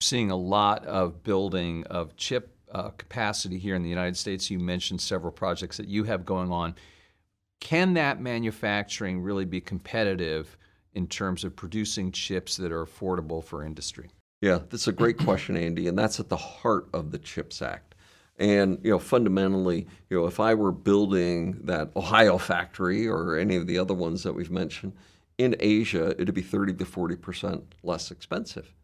Seeing 0.00 0.30
a 0.30 0.36
lot 0.36 0.84
of 0.86 1.22
building 1.22 1.84
of 1.86 2.16
chip 2.16 2.54
uh, 2.72 2.90
capacity 2.90 3.58
here 3.58 3.74
in 3.74 3.82
the 3.82 3.88
United 3.88 4.16
States. 4.16 4.50
You 4.50 4.58
mentioned 4.58 5.00
several 5.00 5.32
projects 5.32 5.76
that 5.78 5.88
you 5.88 6.04
have 6.04 6.24
going 6.24 6.52
on. 6.52 6.74
Can 7.60 7.94
that 7.94 8.20
manufacturing 8.20 9.20
really 9.20 9.44
be 9.44 9.60
competitive 9.60 10.56
in 10.92 11.06
terms 11.06 11.44
of 11.44 11.56
producing 11.56 12.12
chips 12.12 12.56
that 12.56 12.72
are 12.72 12.84
affordable 12.84 13.42
for 13.42 13.64
industry? 13.64 14.10
Yeah, 14.40 14.60
that's 14.70 14.86
a 14.86 14.92
great 14.92 15.18
question, 15.18 15.56
Andy, 15.56 15.88
and 15.88 15.98
that's 15.98 16.20
at 16.20 16.28
the 16.28 16.36
heart 16.36 16.88
of 16.92 17.10
the 17.10 17.18
CHIPS 17.18 17.60
Act. 17.60 17.94
And 18.38 18.78
you 18.84 18.90
know, 18.90 19.00
fundamentally, 19.00 19.88
you 20.08 20.16
know, 20.16 20.26
if 20.26 20.38
I 20.38 20.54
were 20.54 20.70
building 20.70 21.58
that 21.64 21.90
Ohio 21.96 22.38
factory 22.38 23.08
or 23.08 23.36
any 23.36 23.56
of 23.56 23.66
the 23.66 23.78
other 23.78 23.94
ones 23.94 24.22
that 24.22 24.32
we've 24.32 24.50
mentioned, 24.50 24.92
in 25.38 25.54
Asia, 25.60 26.20
it'd 26.20 26.34
be 26.34 26.42
30 26.42 26.74
to 26.74 26.84
40% 26.84 27.62
less 27.84 28.10
expensive. 28.10 28.74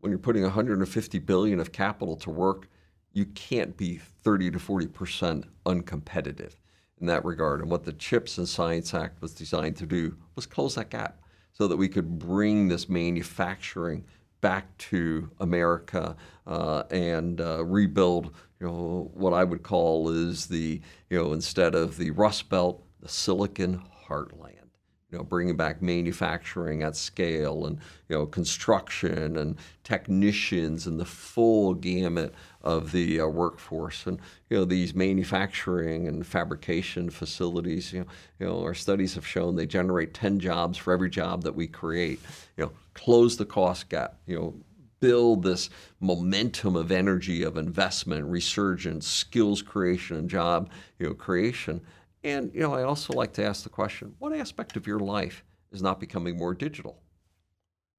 When 0.00 0.10
you're 0.10 0.18
putting 0.18 0.42
150 0.42 1.18
billion 1.20 1.60
of 1.60 1.72
capital 1.72 2.16
to 2.16 2.30
work, 2.30 2.68
you 3.12 3.26
can't 3.26 3.76
be 3.76 3.96
30 3.96 4.50
to 4.52 4.58
40% 4.58 5.44
uncompetitive 5.64 6.52
in 7.00 7.06
that 7.06 7.24
regard. 7.24 7.60
And 7.60 7.70
what 7.70 7.84
the 7.84 7.92
CHIPS 7.92 8.38
and 8.38 8.48
Science 8.48 8.92
Act 8.92 9.22
was 9.22 9.32
designed 9.32 9.76
to 9.76 9.86
do 9.86 10.16
was 10.34 10.46
close 10.46 10.74
that 10.74 10.90
gap 10.90 11.20
so 11.52 11.66
that 11.68 11.76
we 11.76 11.88
could 11.88 12.18
bring 12.18 12.68
this 12.68 12.88
manufacturing 12.88 14.04
back 14.40 14.76
to 14.78 15.30
America 15.40 16.14
uh, 16.46 16.82
and 16.90 17.40
uh, 17.40 17.64
rebuild, 17.64 18.34
you 18.60 18.66
know, 18.66 19.10
what 19.14 19.32
I 19.32 19.44
would 19.44 19.62
call 19.62 20.10
is 20.10 20.46
the, 20.46 20.80
you 21.08 21.18
know, 21.18 21.32
instead 21.32 21.74
of 21.74 21.96
the 21.96 22.10
Rust 22.10 22.48
Belt, 22.48 22.84
the 23.00 23.08
Silicon 23.08 23.82
Heartland 24.06 24.65
you 25.10 25.18
know, 25.18 25.24
bringing 25.24 25.56
back 25.56 25.80
manufacturing 25.80 26.82
at 26.82 26.96
scale 26.96 27.66
and 27.66 27.78
you 28.08 28.16
know 28.16 28.26
construction 28.26 29.36
and 29.36 29.56
technicians 29.84 30.86
and 30.86 30.98
the 30.98 31.04
full 31.04 31.74
gamut 31.74 32.34
of 32.62 32.90
the 32.90 33.20
uh, 33.20 33.26
workforce. 33.26 34.06
And 34.06 34.18
you 34.50 34.58
know 34.58 34.64
these 34.64 34.94
manufacturing 34.94 36.08
and 36.08 36.26
fabrication 36.26 37.08
facilities 37.10 37.92
you 37.92 38.00
know 38.00 38.06
you 38.40 38.46
know 38.46 38.62
our 38.62 38.74
studies 38.74 39.14
have 39.14 39.26
shown 39.26 39.54
they 39.54 39.66
generate 39.66 40.12
10 40.12 40.40
jobs 40.40 40.76
for 40.76 40.92
every 40.92 41.10
job 41.10 41.42
that 41.44 41.54
we 41.54 41.68
create. 41.68 42.20
You 42.56 42.64
know 42.64 42.72
close 42.94 43.36
the 43.36 43.46
cost 43.46 43.88
gap 43.88 44.16
you 44.26 44.36
know 44.36 44.54
build 44.98 45.42
this 45.42 45.70
momentum 46.00 46.74
of 46.74 46.90
energy 46.90 47.42
of 47.42 47.56
investment 47.58 48.24
resurgence 48.24 49.06
skills 49.06 49.62
creation 49.62 50.16
and 50.16 50.28
job 50.28 50.70
you 50.98 51.06
know 51.06 51.14
creation 51.14 51.80
and 52.26 52.52
you 52.52 52.60
know, 52.60 52.74
I 52.74 52.82
also 52.82 53.12
like 53.12 53.32
to 53.34 53.44
ask 53.44 53.62
the 53.62 53.68
question: 53.68 54.14
What 54.18 54.34
aspect 54.34 54.76
of 54.76 54.86
your 54.86 54.98
life 54.98 55.44
is 55.70 55.80
not 55.80 56.00
becoming 56.00 56.36
more 56.36 56.54
digital? 56.54 56.98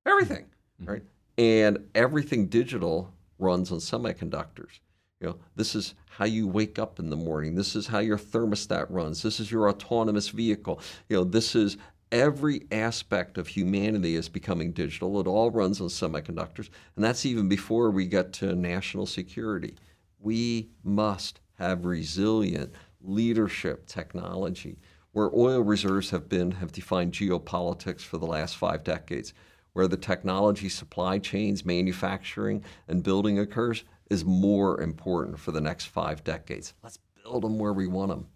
Everything, 0.06 0.46
mm-hmm. 0.82 0.92
right? 0.92 1.04
And 1.38 1.88
everything 1.96 2.48
digital 2.48 3.14
runs 3.40 3.72
on 3.72 3.80
semiconductors. 3.80 4.80
You 5.22 5.28
know, 5.28 5.38
this 5.56 5.76
is 5.76 5.96
how 6.10 6.26
you 6.26 6.48
wake 6.48 6.78
up 6.78 7.00
in 7.00 7.10
the 7.10 7.16
morning. 7.16 7.56
This 7.56 7.76
is 7.76 7.88
how 7.88 8.00
your 8.00 8.18
thermostat 8.18 8.88
runs. 8.90 9.24
This 9.24 9.40
is 9.40 9.50
your 9.50 9.70
autonomous 9.70 10.30
vehicle. 10.30 10.82
You 11.10 11.18
know, 11.18 11.24
this 11.24 11.56
is 11.56 11.78
every 12.12 12.68
aspect 12.72 13.38
of 13.38 13.48
humanity 13.48 14.16
is 14.16 14.28
becoming 14.28 14.74
digital. 14.74 15.20
It 15.22 15.28
all 15.28 15.52
runs 15.52 15.80
on 15.80 15.88
semiconductors, 15.88 16.70
and 16.96 17.04
that's 17.04 17.26
even 17.26 17.48
before 17.48 17.92
we 17.92 18.08
get 18.08 18.34
to 18.34 18.56
national 18.56 19.06
security. 19.06 19.76
We 20.20 20.70
must 20.84 21.40
have 21.58 21.86
resilient 21.86 22.74
leadership 23.08 23.88
technology, 23.88 24.78
where 25.12 25.32
oil 25.34 25.62
reserves 25.62 26.12
have 26.12 26.30
been 26.30 26.52
have 26.52 26.72
defined 26.72 27.14
geopolitics 27.14 28.02
for 28.02 28.18
the 28.18 28.26
last 28.26 28.58
five 28.58 28.84
decades, 28.84 29.34
where 29.74 29.88
the 29.88 29.98
technology 29.98 30.70
supply 30.70 31.18
chains, 31.18 31.66
manufacturing, 31.66 32.64
and 32.88 33.04
building 33.04 33.40
occurs 33.40 33.84
is 34.10 34.26
more 34.26 34.82
important 34.82 35.40
for 35.40 35.52
the 35.52 35.62
next 35.62 35.86
five 35.86 36.24
decades. 36.24 36.74
Let's 36.84 37.00
build 37.24 37.44
them 37.44 37.58
where 37.60 37.74
we 37.74 37.88
want 37.88 38.10
them. 38.10 38.28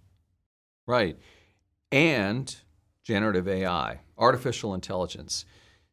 Right. 0.88 1.18
And 1.92 2.54
generative 3.04 3.48
AI, 3.48 4.00
artificial 4.18 4.74
intelligence. 4.74 5.46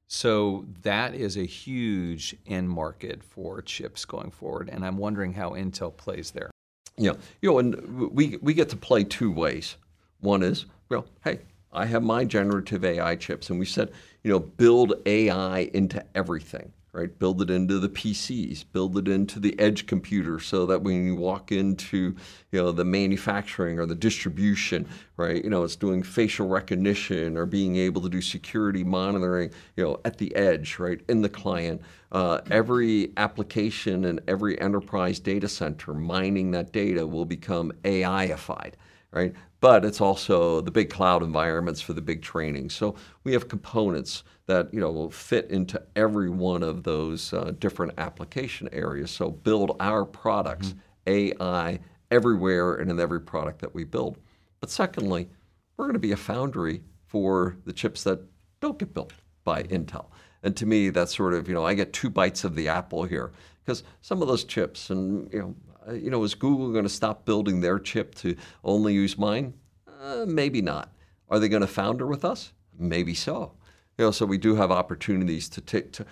So 0.07 0.67
that 0.83 1.15
is 1.15 1.37
a 1.37 1.45
huge 1.45 2.37
end 2.47 2.71
market 2.71 3.23
for 3.23 3.61
chips 3.61 4.05
going 4.05 4.31
forward. 4.31 4.69
And 4.69 4.85
I'm 4.85 4.97
wondering 4.97 5.35
how 5.35 5.51
Intel 5.51 5.95
plays 5.95 6.31
there. 6.31 6.51
Yeah, 6.99 7.13
you 7.41 7.51
know, 7.51 7.59
and 7.61 8.11
we 8.13 8.39
we 8.43 8.55
get 8.55 8.69
to 8.71 8.77
play 8.77 9.05
two 9.05 9.31
ways. 9.31 9.77
One 10.21 10.43
is, 10.43 10.67
well, 10.89 11.07
hey, 11.25 11.41
I 11.73 11.87
have 11.87 12.03
my 12.03 12.25
generative 12.25 12.85
AI 12.85 13.15
chips, 13.17 13.51
and 13.51 13.59
we 13.59 13.67
said, 13.67 13.93
you 14.25 14.33
know, 14.33 14.41
build 14.41 14.95
AI 15.07 15.71
into 15.75 16.05
everything, 16.15 16.73
right? 16.99 17.19
Build 17.19 17.41
it 17.41 17.49
into 17.49 17.79
the 17.79 17.89
PCs, 17.89 18.65
build 18.73 18.99
it 18.99 19.07
into 19.07 19.39
the 19.39 19.59
edge 19.61 19.87
computer, 19.87 20.41
so 20.41 20.67
that 20.67 20.83
when 20.83 21.07
you 21.07 21.15
walk 21.15 21.53
into, 21.53 22.17
you 22.51 22.61
know, 22.61 22.73
the 22.73 22.85
manufacturing 22.85 23.79
or 23.79 23.87
the 23.87 23.95
distribution, 23.95 24.89
right, 25.17 25.45
you 25.45 25.49
know, 25.49 25.63
it's 25.63 25.77
doing 25.77 26.03
facial 26.03 26.49
recognition 26.49 27.37
or 27.37 27.47
being 27.47 27.77
able 27.77 28.03
to 28.03 28.09
do 28.09 28.21
security 28.21 28.83
monitoring, 28.83 29.51
you 29.77 29.85
know, 29.85 30.01
at 30.05 30.19
the 30.19 30.35
edge, 30.35 30.81
right, 30.81 31.01
in 31.09 31.23
the 31.23 31.29
client. 31.29 31.81
Uh, 32.11 32.41
every 32.51 33.13
application 33.17 34.05
and 34.05 34.21
every 34.27 34.61
enterprise 34.61 35.21
data 35.21 35.49
center 35.49 35.95
mining 35.95 36.51
that 36.51 36.73
data 36.73 37.07
will 37.07 37.27
become 37.27 37.71
AIified, 37.85 38.73
right? 39.11 39.35
But 39.61 39.85
it's 39.85 40.01
also 40.01 40.61
the 40.61 40.71
big 40.71 40.91
cloud 40.91 41.23
environments 41.23 41.81
for 41.81 41.93
the 41.93 42.01
big 42.01 42.23
training. 42.23 42.71
So 42.71 42.95
we 43.25 43.33
have 43.33 43.49
components 43.49 44.23
that 44.47 44.73
you 44.73 44.81
know 44.81 44.91
will 44.91 45.11
fit 45.11 45.51
into 45.51 45.83
every 45.97 46.31
one 46.31 46.63
of 46.63 46.83
those 46.83 47.33
uh, 47.33 47.53
different 47.59 47.95
application 47.99 48.69
areas. 48.73 49.11
So 49.11 49.31
build 49.31 49.77
our 49.81 50.05
products 50.05 50.69
mm-hmm. 50.69 50.79
AI 51.07 51.79
everywhere 52.11 52.75
and 52.75 52.91
in 52.91 53.01
every 53.01 53.21
product 53.21 53.61
that 53.61 53.75
we 53.75 53.85
build. 53.85 54.19
But 54.61 54.71
secondly, 54.71 55.29
we're 55.77 55.87
going 55.87 55.95
to 55.95 56.01
be 56.01 56.13
a 56.13 56.17
foundry 56.17 56.83
for 57.07 57.57
the 57.65 57.73
chips 57.73 58.05
that 58.05 58.21
don't 58.61 58.79
get 58.79 58.95
built 58.95 59.13
by 59.45 59.63
Intel. 59.65 60.07
And 60.43 60.57
to 60.57 60.67
me, 60.67 60.91
that's 60.91 61.17
sort 61.17 61.35
of, 61.35 61.49
you 61.49 61.55
know, 61.55 61.65
I 61.65 61.75
get 61.75 61.93
two 61.93 62.11
bites 62.11 62.45
of 62.45 62.55
the 62.55 62.69
apple 62.69 63.05
here 63.05 63.33
because 63.65 63.83
some 64.01 64.23
of 64.23 64.29
those 64.29 64.45
chips, 64.45 64.91
and, 64.91 65.33
you 65.33 65.39
know, 65.41 65.55
you 65.93 66.11
know, 66.11 66.23
is 66.25 66.35
Google 66.35 66.73
going 66.73 66.85
to 66.85 66.91
stop 66.91 67.25
building 67.25 67.61
their 67.61 67.79
chip 67.79 68.15
to 68.17 68.37
only 68.65 68.95
use 68.95 69.19
mine? 69.19 69.55
Uh, 70.01 70.25
maybe 70.27 70.63
not. 70.63 70.93
Are 71.29 71.39
they 71.39 71.49
going 71.49 71.63
to 71.63 71.67
founder 71.67 72.07
with 72.07 72.25
us? 72.25 72.53
Maybe 72.79 73.15
so. 73.15 73.53
You 73.97 74.07
know, 74.07 74.11
so 74.11 74.27
we 74.27 74.39
do 74.39 74.55
have 74.55 74.71
opportunities 74.71 75.49
to 75.51 75.61
take 75.61 75.93
to 75.93 76.07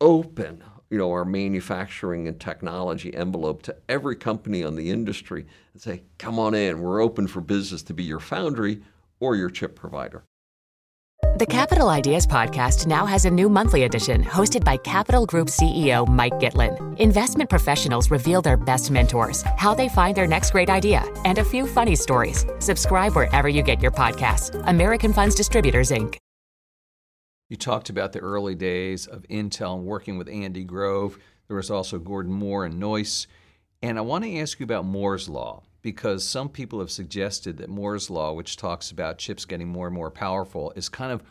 open, 0.00 0.62
you 0.90 0.98
know, 0.98 1.10
our 1.10 1.24
manufacturing 1.24 2.28
and 2.28 2.40
technology 2.40 3.14
envelope 3.14 3.62
to 3.62 3.76
every 3.88 4.16
company 4.16 4.62
on 4.62 4.76
the 4.76 4.90
industry 4.90 5.46
and 5.72 5.82
say, 5.82 6.02
"Come 6.18 6.38
on 6.38 6.54
in. 6.54 6.80
We're 6.80 7.02
open 7.02 7.26
for 7.26 7.40
business 7.40 7.82
to 7.84 7.94
be 7.94 8.04
your 8.04 8.20
foundry 8.20 8.82
or 9.20 9.36
your 9.36 9.50
chip 9.50 9.74
provider." 9.74 10.24
The 11.42 11.46
Capital 11.46 11.88
Ideas 11.88 12.24
Podcast 12.24 12.86
now 12.86 13.04
has 13.04 13.24
a 13.24 13.30
new 13.30 13.48
monthly 13.48 13.82
edition 13.82 14.22
hosted 14.22 14.62
by 14.64 14.76
Capital 14.76 15.26
Group 15.26 15.48
CEO 15.48 16.06
Mike 16.06 16.34
Gitlin. 16.34 16.96
Investment 17.00 17.50
professionals 17.50 18.12
reveal 18.12 18.42
their 18.42 18.56
best 18.56 18.92
mentors, 18.92 19.42
how 19.56 19.74
they 19.74 19.88
find 19.88 20.16
their 20.16 20.28
next 20.28 20.52
great 20.52 20.70
idea, 20.70 21.02
and 21.24 21.38
a 21.38 21.44
few 21.44 21.66
funny 21.66 21.96
stories. 21.96 22.46
Subscribe 22.60 23.16
wherever 23.16 23.48
you 23.48 23.60
get 23.62 23.82
your 23.82 23.90
podcasts. 23.90 24.54
American 24.68 25.12
Funds 25.12 25.34
Distributors, 25.34 25.90
Inc. 25.90 26.16
You 27.48 27.56
talked 27.56 27.90
about 27.90 28.12
the 28.12 28.20
early 28.20 28.54
days 28.54 29.08
of 29.08 29.22
Intel 29.24 29.78
and 29.78 29.84
working 29.84 30.18
with 30.18 30.28
Andy 30.28 30.62
Grove. 30.62 31.18
There 31.48 31.56
was 31.56 31.72
also 31.72 31.98
Gordon 31.98 32.32
Moore 32.32 32.66
and 32.66 32.80
Noyce. 32.80 33.26
And 33.82 33.98
I 33.98 34.02
want 34.02 34.22
to 34.22 34.38
ask 34.38 34.60
you 34.60 34.64
about 34.64 34.84
Moore's 34.84 35.28
Law 35.28 35.64
because 35.82 36.24
some 36.24 36.48
people 36.48 36.78
have 36.78 36.90
suggested 36.90 37.58
that 37.58 37.68
Moore's 37.68 38.08
law, 38.08 38.32
which 38.32 38.56
talks 38.56 38.90
about 38.90 39.18
chips 39.18 39.44
getting 39.44 39.68
more 39.68 39.88
and 39.88 39.94
more 39.94 40.10
powerful, 40.10 40.72
is 40.76 40.88
kind 40.88 41.12
of 41.12 41.22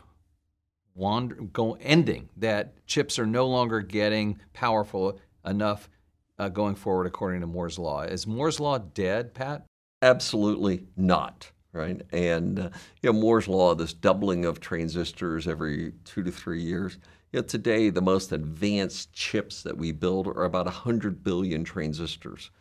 wander, 0.93 1.36
go, 1.36 1.77
ending. 1.81 2.29
That 2.38 2.86
chips 2.86 3.17
are 3.17 3.25
no 3.25 3.48
longer 3.48 3.81
getting 3.81 4.39
powerful 4.53 5.20
enough 5.46 5.89
uh, 6.38 6.50
going 6.50 6.75
forward, 6.75 7.08
according 7.08 7.41
to 7.41 7.48
Moore's 7.48 7.79
law. 7.79 8.01
Is 8.01 8.27
Moore's 8.27 8.60
law 8.60 8.77
dead, 8.77 9.34
Pat? 9.34 9.65
Absolutely 10.01 10.86
not. 10.96 11.51
Right, 11.74 12.01
and 12.12 12.60
uh, 12.60 12.70
you 13.01 13.13
know 13.13 13.17
Moore's 13.17 13.48
law, 13.48 13.74
this 13.75 13.93
doubling 13.93 14.43
of 14.43 14.60
transistors 14.60 15.48
every 15.48 15.93
two 16.03 16.22
to 16.22 16.29
three 16.29 16.62
years. 16.62 16.98
You 17.31 17.39
know, 17.39 17.46
today 17.46 17.89
the 17.89 18.01
most 18.01 18.34
advanced 18.34 19.13
chips 19.13 19.63
that 19.63 19.77
we 19.77 19.93
build 19.93 20.27
are 20.27 20.43
about 20.43 20.65
100 20.65 21.24
billion 21.24 21.63
transistors. 21.63 22.51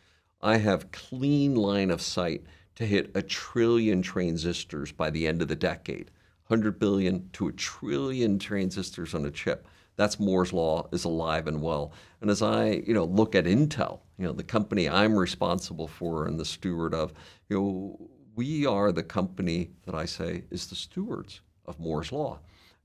I 0.41 0.57
have 0.57 0.91
clean 0.91 1.55
line 1.55 1.91
of 1.91 2.01
sight 2.01 2.43
to 2.75 2.85
hit 2.85 3.11
a 3.13 3.21
trillion 3.21 4.01
transistors 4.01 4.91
by 4.91 5.09
the 5.09 5.27
end 5.27 5.41
of 5.41 5.47
the 5.47 5.55
decade. 5.55 6.09
100 6.47 6.79
billion 6.79 7.29
to 7.33 7.47
a 7.47 7.51
trillion 7.53 8.39
transistors 8.39 9.13
on 9.13 9.25
a 9.25 9.31
chip. 9.31 9.67
That's 9.95 10.19
Moore's 10.19 10.51
law 10.51 10.87
is 10.91 11.05
alive 11.05 11.47
and 11.47 11.61
well. 11.61 11.93
And 12.21 12.29
as 12.29 12.41
I, 12.41 12.83
you 12.85 12.93
know, 12.93 13.05
look 13.05 13.35
at 13.35 13.45
Intel, 13.45 13.99
you 14.17 14.25
know, 14.25 14.31
the 14.31 14.43
company 14.43 14.89
I'm 14.89 15.15
responsible 15.15 15.87
for 15.87 16.25
and 16.25 16.39
the 16.39 16.45
steward 16.45 16.93
of, 16.93 17.13
you 17.49 17.57
know, 17.57 18.09
we 18.35 18.65
are 18.65 18.91
the 18.91 19.03
company 19.03 19.71
that 19.85 19.93
I 19.95 20.05
say 20.05 20.43
is 20.49 20.67
the 20.67 20.75
stewards 20.75 21.41
of 21.65 21.79
Moore's 21.79 22.11
law. 22.11 22.39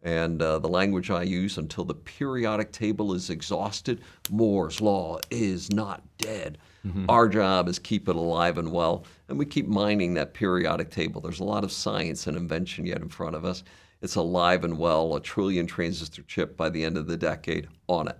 And 0.06 0.40
uh, 0.40 0.60
the 0.60 0.68
language 0.68 1.10
I 1.10 1.25
use 1.25 1.58
until 1.58 1.84
the 1.84 1.92
periodic 1.92 2.70
table 2.70 3.12
is 3.12 3.28
exhausted, 3.28 4.02
Moore's 4.30 4.80
law 4.80 5.18
is 5.32 5.68
not 5.72 6.04
dead. 6.16 6.58
Mm-hmm. 6.86 7.06
Our 7.08 7.28
job 7.28 7.68
is 7.68 7.80
keep 7.80 8.08
it 8.08 8.14
alive 8.14 8.56
and 8.56 8.70
well, 8.70 9.04
and 9.28 9.36
we 9.36 9.44
keep 9.44 9.66
mining 9.66 10.14
that 10.14 10.32
periodic 10.32 10.92
table. 10.92 11.20
There's 11.20 11.40
a 11.40 11.44
lot 11.44 11.64
of 11.64 11.72
science 11.72 12.28
and 12.28 12.36
invention 12.36 12.86
yet 12.86 13.02
in 13.02 13.08
front 13.08 13.34
of 13.34 13.44
us. 13.44 13.64
It's 14.00 14.14
alive 14.14 14.62
and 14.62 14.78
well, 14.78 15.16
a 15.16 15.20
trillion 15.20 15.66
transistor 15.66 16.22
chip 16.22 16.56
by 16.56 16.70
the 16.70 16.84
end 16.84 16.96
of 16.96 17.08
the 17.08 17.16
decade 17.16 17.66
on 17.88 18.06
it. 18.06 18.16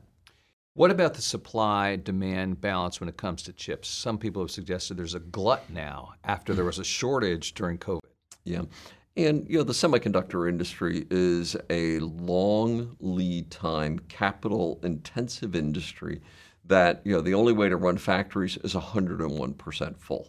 What 0.75 0.91
about 0.91 1.15
the 1.15 1.23
supply 1.23 1.95
demand 1.95 2.61
balance 2.61 2.99
when 2.99 3.09
it 3.09 3.17
comes 3.17 3.45
to 3.45 3.53
chips? 3.53 3.89
Some 3.89 4.19
people 4.19 4.43
have 4.43 4.51
suggested 4.51 4.97
there's 4.97 5.15
a 5.15 5.21
glut 5.21 5.71
now 5.71 6.15
after 6.25 6.53
there 6.53 6.65
was 6.65 6.81
a 6.81 6.85
shortage 6.85 7.55
during 7.55 7.79
COVID. 7.79 8.01
Yeah. 8.43 8.63
And 9.17 9.47
you 9.49 9.59
know 9.59 9.65
the 9.65 9.73
semiconductor 9.73 10.49
industry 10.49 11.07
is 11.11 11.57
a 11.71 11.99
long 12.01 12.97
lead 13.01 13.51
time, 13.51 13.99
capital 14.09 14.79
intensive 14.83 15.57
industry 15.57 16.21
that 16.65 17.01
you 17.05 17.13
know 17.13 17.21
the 17.21 17.35
only 17.35 17.53
way 17.53 17.69
to 17.69 17.77
run 17.77 17.97
factories 17.97 18.57
is 18.59 18.75
101% 18.75 19.99
full 19.99 20.29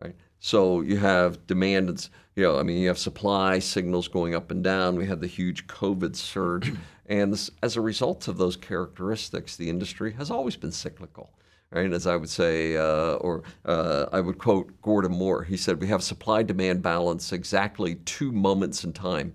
right? 0.00 0.14
So 0.38 0.80
you 0.80 0.98
have 0.98 1.46
demand 1.46 2.08
you 2.34 2.42
know 2.42 2.58
i 2.58 2.62
mean 2.62 2.78
you 2.78 2.88
have 2.88 2.98
supply 2.98 3.58
signals 3.58 4.08
going 4.08 4.34
up 4.34 4.50
and 4.50 4.62
down. 4.62 4.96
We 4.96 5.06
had 5.06 5.20
the 5.20 5.26
huge 5.26 5.66
covid 5.66 6.16
surge. 6.16 6.72
And 7.08 7.32
this, 7.32 7.52
as 7.62 7.76
a 7.76 7.80
result 7.80 8.26
of 8.26 8.36
those 8.36 8.56
characteristics 8.56 9.54
the 9.54 9.70
industry 9.70 10.14
has 10.14 10.28
always 10.28 10.56
been 10.56 10.72
cyclical 10.72 11.32
right 11.70 11.92
as 11.92 12.06
i 12.06 12.16
would 12.16 12.30
say 12.30 12.76
uh, 12.76 13.14
or 13.14 13.42
uh, 13.64 14.06
i 14.12 14.20
would 14.20 14.38
quote 14.38 14.80
gordon 14.82 15.12
moore 15.12 15.44
he 15.44 15.56
said 15.56 15.80
we 15.80 15.88
have 15.88 16.02
supply 16.02 16.42
demand 16.42 16.82
balance 16.82 17.32
exactly 17.32 17.96
two 18.04 18.32
moments 18.32 18.84
in 18.84 18.92
time 18.92 19.32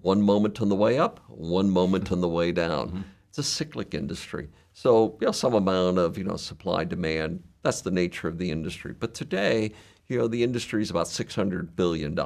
one 0.00 0.22
moment 0.22 0.60
on 0.60 0.68
the 0.68 0.76
way 0.76 0.98
up, 0.98 1.20
one 1.28 1.70
moment 1.70 2.12
on 2.12 2.20
the 2.20 2.28
way 2.28 2.52
down. 2.52 2.88
Mm-hmm. 2.88 3.00
It's 3.28 3.38
a 3.38 3.42
cyclic 3.42 3.94
industry. 3.94 4.48
So, 4.74 5.16
you 5.20 5.26
know, 5.26 5.32
some 5.32 5.54
amount 5.54 5.98
of, 5.98 6.16
you 6.16 6.24
know, 6.24 6.36
supply 6.36 6.84
demand, 6.84 7.42
that's 7.62 7.80
the 7.80 7.90
nature 7.90 8.28
of 8.28 8.38
the 8.38 8.50
industry. 8.50 8.94
But 8.98 9.14
today, 9.14 9.72
you 10.08 10.18
know, 10.18 10.28
the 10.28 10.42
industry 10.42 10.82
is 10.82 10.90
about 10.90 11.06
$600 11.06 11.74
billion. 11.74 12.18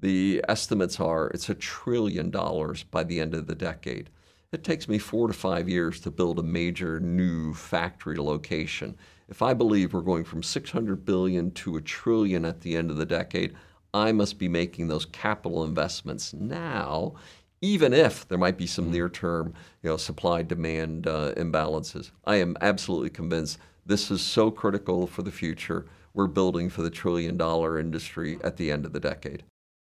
The 0.00 0.44
estimates 0.48 0.98
are 0.98 1.28
it's 1.28 1.48
a 1.48 1.54
trillion 1.54 2.30
dollars 2.30 2.84
by 2.84 3.04
the 3.04 3.20
end 3.20 3.34
of 3.34 3.46
the 3.46 3.54
decade. 3.54 4.10
It 4.52 4.64
takes 4.64 4.86
me 4.86 4.98
four 4.98 5.28
to 5.28 5.32
five 5.32 5.66
years 5.66 5.98
to 6.00 6.10
build 6.10 6.38
a 6.38 6.42
major 6.42 7.00
new 7.00 7.54
factory 7.54 8.18
location. 8.18 8.98
If 9.30 9.40
I 9.40 9.54
believe 9.54 9.94
we're 9.94 10.02
going 10.02 10.24
from 10.24 10.42
600 10.42 11.06
billion 11.06 11.52
to 11.52 11.76
a 11.76 11.80
trillion 11.80 12.44
at 12.44 12.60
the 12.60 12.76
end 12.76 12.90
of 12.90 12.98
the 12.98 13.06
decade, 13.06 13.54
I 13.94 14.12
must 14.12 14.38
be 14.38 14.48
making 14.48 14.88
those 14.88 15.06
capital 15.06 15.64
investments 15.64 16.34
now, 16.34 17.14
even 17.62 17.94
if 17.94 18.28
there 18.28 18.36
might 18.36 18.58
be 18.58 18.66
some 18.66 18.84
mm-hmm. 18.84 18.92
near-term, 18.92 19.54
you 19.82 19.88
know, 19.88 19.96
supply-demand 19.96 21.06
uh, 21.06 21.32
imbalances. 21.38 22.10
I 22.26 22.36
am 22.36 22.58
absolutely 22.60 23.08
convinced 23.08 23.56
this 23.86 24.10
is 24.10 24.20
so 24.20 24.50
critical 24.50 25.06
for 25.06 25.22
the 25.22 25.32
future. 25.32 25.86
We're 26.12 26.26
building 26.26 26.68
for 26.68 26.82
the 26.82 26.90
trillion-dollar 26.90 27.78
industry 27.78 28.38
at 28.44 28.58
the 28.58 28.70
end 28.70 28.84
of 28.84 28.92
the 28.92 29.00
decade. 29.00 29.44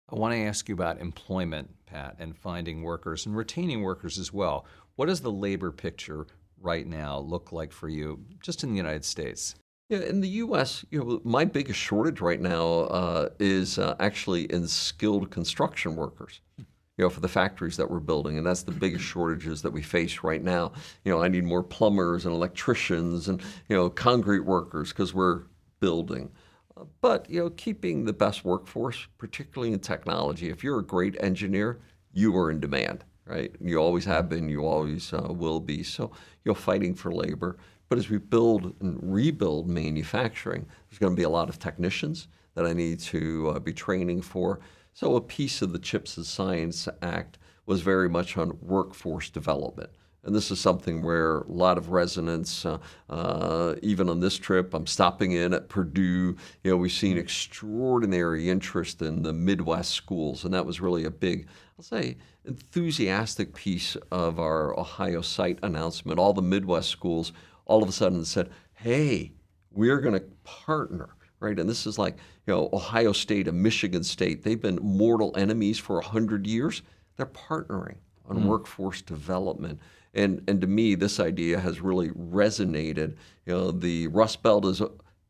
I 0.10 0.16
want 0.16 0.34
to 0.34 0.40
ask 0.40 0.70
you 0.70 0.74
about 0.74 1.02
employment, 1.02 1.70
Pat, 1.86 2.16
and 2.20 2.38
finding 2.38 2.82
workers 2.82 3.26
and 3.26 3.36
retaining 3.36 3.82
workers 3.82 4.18
as 4.18 4.32
well. 4.32 4.66
What 4.96 5.08
does 5.08 5.22
the 5.22 5.32
labor 5.32 5.72
picture 5.72 6.28
right 6.62 6.88
now 6.88 7.20
look 7.20 7.52
like 7.52 7.74
for 7.74 7.90
you, 7.90 8.24
just 8.42 8.64
in 8.64 8.72
the 8.72 8.78
United 8.78 9.04
States? 9.04 9.56
Yeah, 9.90 10.00
in 10.00 10.22
the 10.22 10.30
U.S., 10.30 10.86
you 10.92 11.04
know, 11.04 11.22
my 11.24 11.46
biggest 11.46 11.80
shortage 11.80 12.22
right 12.22 12.40
now 12.40 12.66
uh, 12.66 13.30
is 13.40 13.78
uh, 13.78 13.96
actually 14.00 14.44
in 14.52 14.68
skilled 14.68 15.30
construction 15.30 15.96
workers. 15.96 16.42
You 16.58 17.06
know, 17.06 17.10
for 17.10 17.20
the 17.20 17.28
factories 17.28 17.78
that 17.78 17.92
we're 17.92 18.00
building, 18.00 18.38
and 18.38 18.48
that's 18.48 18.64
the 18.64 18.72
biggest 18.72 19.04
shortages 19.04 19.62
that 19.62 19.72
we 19.72 19.84
face 19.84 20.24
right 20.24 20.44
now. 20.44 20.72
You 21.06 21.12
know, 21.12 21.22
I 21.22 21.28
need 21.28 21.44
more 21.44 21.62
plumbers 21.62 22.26
and 22.26 22.34
electricians 22.34 23.28
and 23.28 23.40
you 23.70 23.76
know 23.76 23.88
concrete 23.88 24.40
workers 24.40 24.90
because 24.90 25.14
we're 25.14 25.44
building. 25.80 26.32
But 27.02 27.30
you 27.30 27.40
know, 27.44 27.50
keeping 27.52 28.06
the 28.06 28.14
best 28.14 28.46
workforce, 28.46 29.08
particularly 29.18 29.74
in 29.74 29.80
technology. 29.80 30.50
If 30.50 30.64
you're 30.64 30.80
a 30.80 30.86
great 30.86 31.16
engineer, 31.20 31.80
you 32.14 32.36
are 32.38 32.52
in 32.52 32.60
demand, 32.60 33.04
right? 33.26 33.56
You 33.62 33.78
always 33.78 34.06
have 34.06 34.30
been. 34.30 34.50
You 34.50 34.66
always 34.66 35.14
uh, 35.14 35.28
will 35.30 35.60
be. 35.60 35.84
So 35.84 36.12
you're 36.44 36.56
fighting 36.56 36.96
for 36.96 37.12
labor. 37.12 37.58
But 37.90 37.98
as 37.98 38.10
we 38.10 38.18
build 38.18 38.76
and 38.82 39.00
rebuild 39.02 39.68
manufacturing, 39.68 40.66
there's 40.90 41.00
going 41.00 41.14
to 41.14 41.20
be 41.20 41.24
a 41.24 41.30
lot 41.30 41.50
of 41.50 41.60
technicians 41.60 42.28
that 42.56 42.66
I 42.66 42.74
need 42.74 43.00
to 43.00 43.52
uh, 43.56 43.60
be 43.60 43.72
training 43.72 44.22
for. 44.22 44.60
So 44.94 45.16
a 45.16 45.22
piece 45.22 45.62
of 45.62 45.74
the 45.74 45.80
CHIPS 45.80 46.18
and 46.18 46.26
Science 46.26 46.90
Act 47.02 47.38
was 47.66 47.82
very 47.82 48.10
much 48.10 48.36
on 48.36 48.58
workforce 48.62 49.30
development. 49.30 49.92
And 50.24 50.36
this 50.36 50.52
is 50.52 50.60
something 50.60 51.02
where 51.02 51.40
a 51.40 51.52
lot 51.52 51.78
of 51.78 51.90
resonance, 51.90 52.66
uh, 52.66 52.80
uh, 53.10 53.76
even 53.82 54.10
on 54.10 54.20
this 54.20 54.38
trip, 54.38 54.74
I'm 54.74 54.88
stopping 54.88 55.32
in 55.32 55.54
at 55.54 55.70
Purdue. 55.70 56.36
You 56.64 56.72
know, 56.72 56.78
we've 56.78 56.92
seen 56.92 57.18
extraordinary 57.18 58.50
interest 58.50 59.02
in 59.02 59.24
the 59.24 59.32
Midwest 59.32 59.92
schools, 59.92 60.44
and 60.44 60.54
that 60.54 60.66
was 60.66 60.82
really 60.82 61.06
a 61.06 61.12
big, 61.12 61.48
I'll 61.78 61.84
say, 61.84 62.18
enthusiastic 62.44 63.54
piece 63.54 63.96
of 64.12 64.40
our 64.40 64.78
Ohio 64.78 65.22
site 65.22 65.60
announcement. 65.64 66.20
All 66.20 66.34
the 66.34 66.42
Midwest 66.42 66.90
schools 66.90 67.32
all 67.66 67.84
of 67.84 67.90
a 67.90 67.94
sudden 67.94 68.26
said, 68.26 68.50
hey, 68.74 69.32
we're 69.72 70.02
going 70.02 70.16
to 70.16 70.26
partner, 70.44 71.10
right? 71.40 71.58
And 71.58 71.70
this 71.70 71.86
is 71.86 71.98
like, 71.98 72.18
you 72.46 72.54
know, 72.54 72.70
Ohio 72.74 73.12
State 73.12 73.48
and 73.48 73.62
Michigan 73.62 74.04
State, 74.04 74.44
they've 74.44 74.62
been 74.62 74.80
mortal 74.82 75.34
enemies 75.38 75.78
for 75.78 75.96
100 75.96 76.48
years. 76.48 76.82
They're 77.16 77.26
partnering 77.28 77.98
on 78.28 78.44
mm. 78.44 78.46
workforce 78.46 79.02
development. 79.02 79.80
And, 80.14 80.42
and 80.48 80.62
to 80.62 80.68
me, 80.68 80.96
this 80.96 81.20
idea 81.20 81.60
has 81.60 81.82
really 81.82 82.10
resonated. 82.10 83.16
You 83.46 83.54
know, 83.54 83.72
the 83.72 84.08
Rust 84.08 84.42
Belt 84.42 84.66
is 84.66 84.82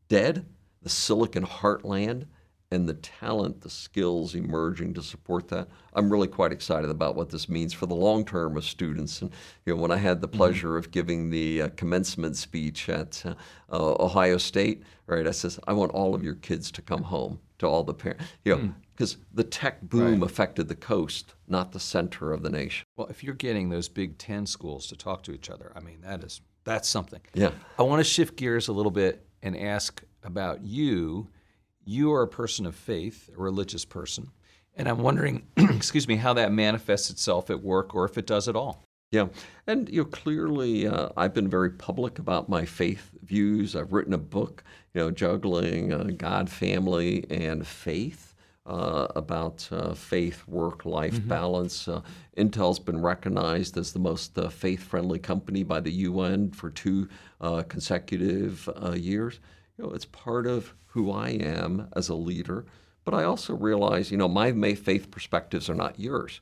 dead, 0.08 0.46
the 0.82 0.88
Silicon 0.88 1.44
Heartland 1.44 2.26
and 2.70 2.88
the 2.88 2.94
talent, 2.94 3.62
the 3.62 3.70
skills 3.70 4.34
emerging 4.34 4.92
to 4.94 5.02
support 5.02 5.48
that. 5.48 5.68
I'm 5.94 6.10
really 6.10 6.28
quite 6.28 6.52
excited 6.52 6.90
about 6.90 7.16
what 7.16 7.30
this 7.30 7.48
means 7.48 7.72
for 7.72 7.86
the 7.86 7.94
long 7.94 8.24
term 8.24 8.56
of 8.56 8.64
students. 8.64 9.22
And 9.22 9.30
you 9.64 9.74
know, 9.74 9.80
when 9.80 9.90
I 9.90 9.96
had 9.96 10.20
the 10.20 10.28
mm-hmm. 10.28 10.36
pleasure 10.36 10.68
mm-hmm. 10.68 10.78
of 10.78 10.90
giving 10.90 11.30
the 11.30 11.62
uh, 11.62 11.68
commencement 11.76 12.36
speech 12.36 12.88
at 12.88 13.24
uh, 13.24 13.34
uh, 13.72 14.04
Ohio 14.04 14.36
State, 14.36 14.82
right, 15.06 15.26
I 15.26 15.30
says 15.30 15.58
I 15.66 15.72
want 15.72 15.92
all 15.92 16.14
of 16.14 16.22
your 16.22 16.34
kids 16.34 16.70
to 16.72 16.82
come 16.82 17.02
home 17.02 17.40
to 17.58 17.66
all 17.66 17.84
the 17.84 17.94
parents, 17.94 18.24
you 18.44 18.54
know, 18.54 18.74
because 18.98 19.16
the 19.32 19.44
tech 19.44 19.80
boom 19.80 20.20
right. 20.20 20.28
affected 20.28 20.66
the 20.66 20.74
coast, 20.74 21.34
not 21.46 21.70
the 21.70 21.78
center 21.78 22.32
of 22.32 22.42
the 22.42 22.50
nation. 22.50 22.84
Well, 22.96 23.06
if 23.06 23.22
you're 23.22 23.34
getting 23.34 23.68
those 23.68 23.88
Big 23.88 24.18
Ten 24.18 24.44
schools 24.44 24.88
to 24.88 24.96
talk 24.96 25.22
to 25.22 25.32
each 25.32 25.48
other, 25.48 25.70
I 25.76 25.80
mean, 25.80 26.00
that 26.00 26.24
is 26.24 26.40
that's 26.64 26.88
something. 26.88 27.20
Yeah. 27.32 27.52
I 27.78 27.84
want 27.84 28.00
to 28.00 28.04
shift 28.04 28.34
gears 28.34 28.66
a 28.66 28.72
little 28.72 28.90
bit 28.90 29.24
and 29.40 29.56
ask 29.56 30.02
about 30.24 30.62
you 30.62 31.28
you 31.84 32.12
are 32.12 32.22
a 32.22 32.28
person 32.28 32.66
of 32.66 32.74
faith, 32.74 33.30
a 33.34 33.40
religious 33.40 33.84
person, 33.84 34.32
and 34.76 34.88
I'm 34.88 34.98
wondering, 34.98 35.46
excuse 35.56 36.08
me, 36.08 36.16
how 36.16 36.34
that 36.34 36.50
manifests 36.50 37.08
itself 37.08 37.50
at 37.50 37.62
work 37.62 37.94
or 37.94 38.04
if 38.04 38.18
it 38.18 38.26
does 38.26 38.48
at 38.48 38.56
all. 38.56 38.82
Yeah, 39.12 39.28
and 39.68 39.88
you 39.88 40.02
know 40.02 40.06
clearly 40.06 40.88
uh, 40.88 41.10
I've 41.16 41.34
been 41.34 41.48
very 41.48 41.70
public 41.70 42.18
about 42.18 42.48
my 42.48 42.64
faith 42.64 43.12
views. 43.22 43.76
I've 43.76 43.92
written 43.92 44.12
a 44.12 44.18
book, 44.18 44.64
you 44.92 45.02
know, 45.02 45.12
juggling 45.12 45.92
uh, 45.92 46.10
God, 46.16 46.50
family, 46.50 47.24
and 47.30 47.64
faith. 47.64 48.27
Uh, 48.68 49.06
about 49.16 49.66
uh, 49.72 49.94
faith, 49.94 50.46
work, 50.46 50.84
life 50.84 51.14
mm-hmm. 51.14 51.28
balance. 51.28 51.88
Uh, 51.88 52.02
Intel's 52.36 52.78
been 52.78 53.00
recognized 53.00 53.78
as 53.78 53.94
the 53.94 53.98
most 53.98 54.38
uh, 54.38 54.50
faith 54.50 54.82
friendly 54.82 55.18
company 55.18 55.62
by 55.62 55.80
the 55.80 55.90
UN 55.90 56.50
for 56.50 56.68
two 56.68 57.08
uh, 57.40 57.62
consecutive 57.62 58.68
uh, 58.84 58.92
years 58.92 59.40
you 59.78 59.84
know, 59.84 59.92
it's 59.92 60.04
part 60.04 60.46
of 60.46 60.74
who 60.86 61.10
I 61.12 61.30
am 61.30 61.88
as 61.94 62.08
a 62.08 62.14
leader. 62.14 62.66
But 63.04 63.14
I 63.14 63.24
also 63.24 63.54
realize, 63.54 64.10
you 64.10 64.18
know, 64.18 64.28
my 64.28 64.74
faith 64.74 65.10
perspectives 65.10 65.70
are 65.70 65.74
not 65.74 65.98
yours. 65.98 66.40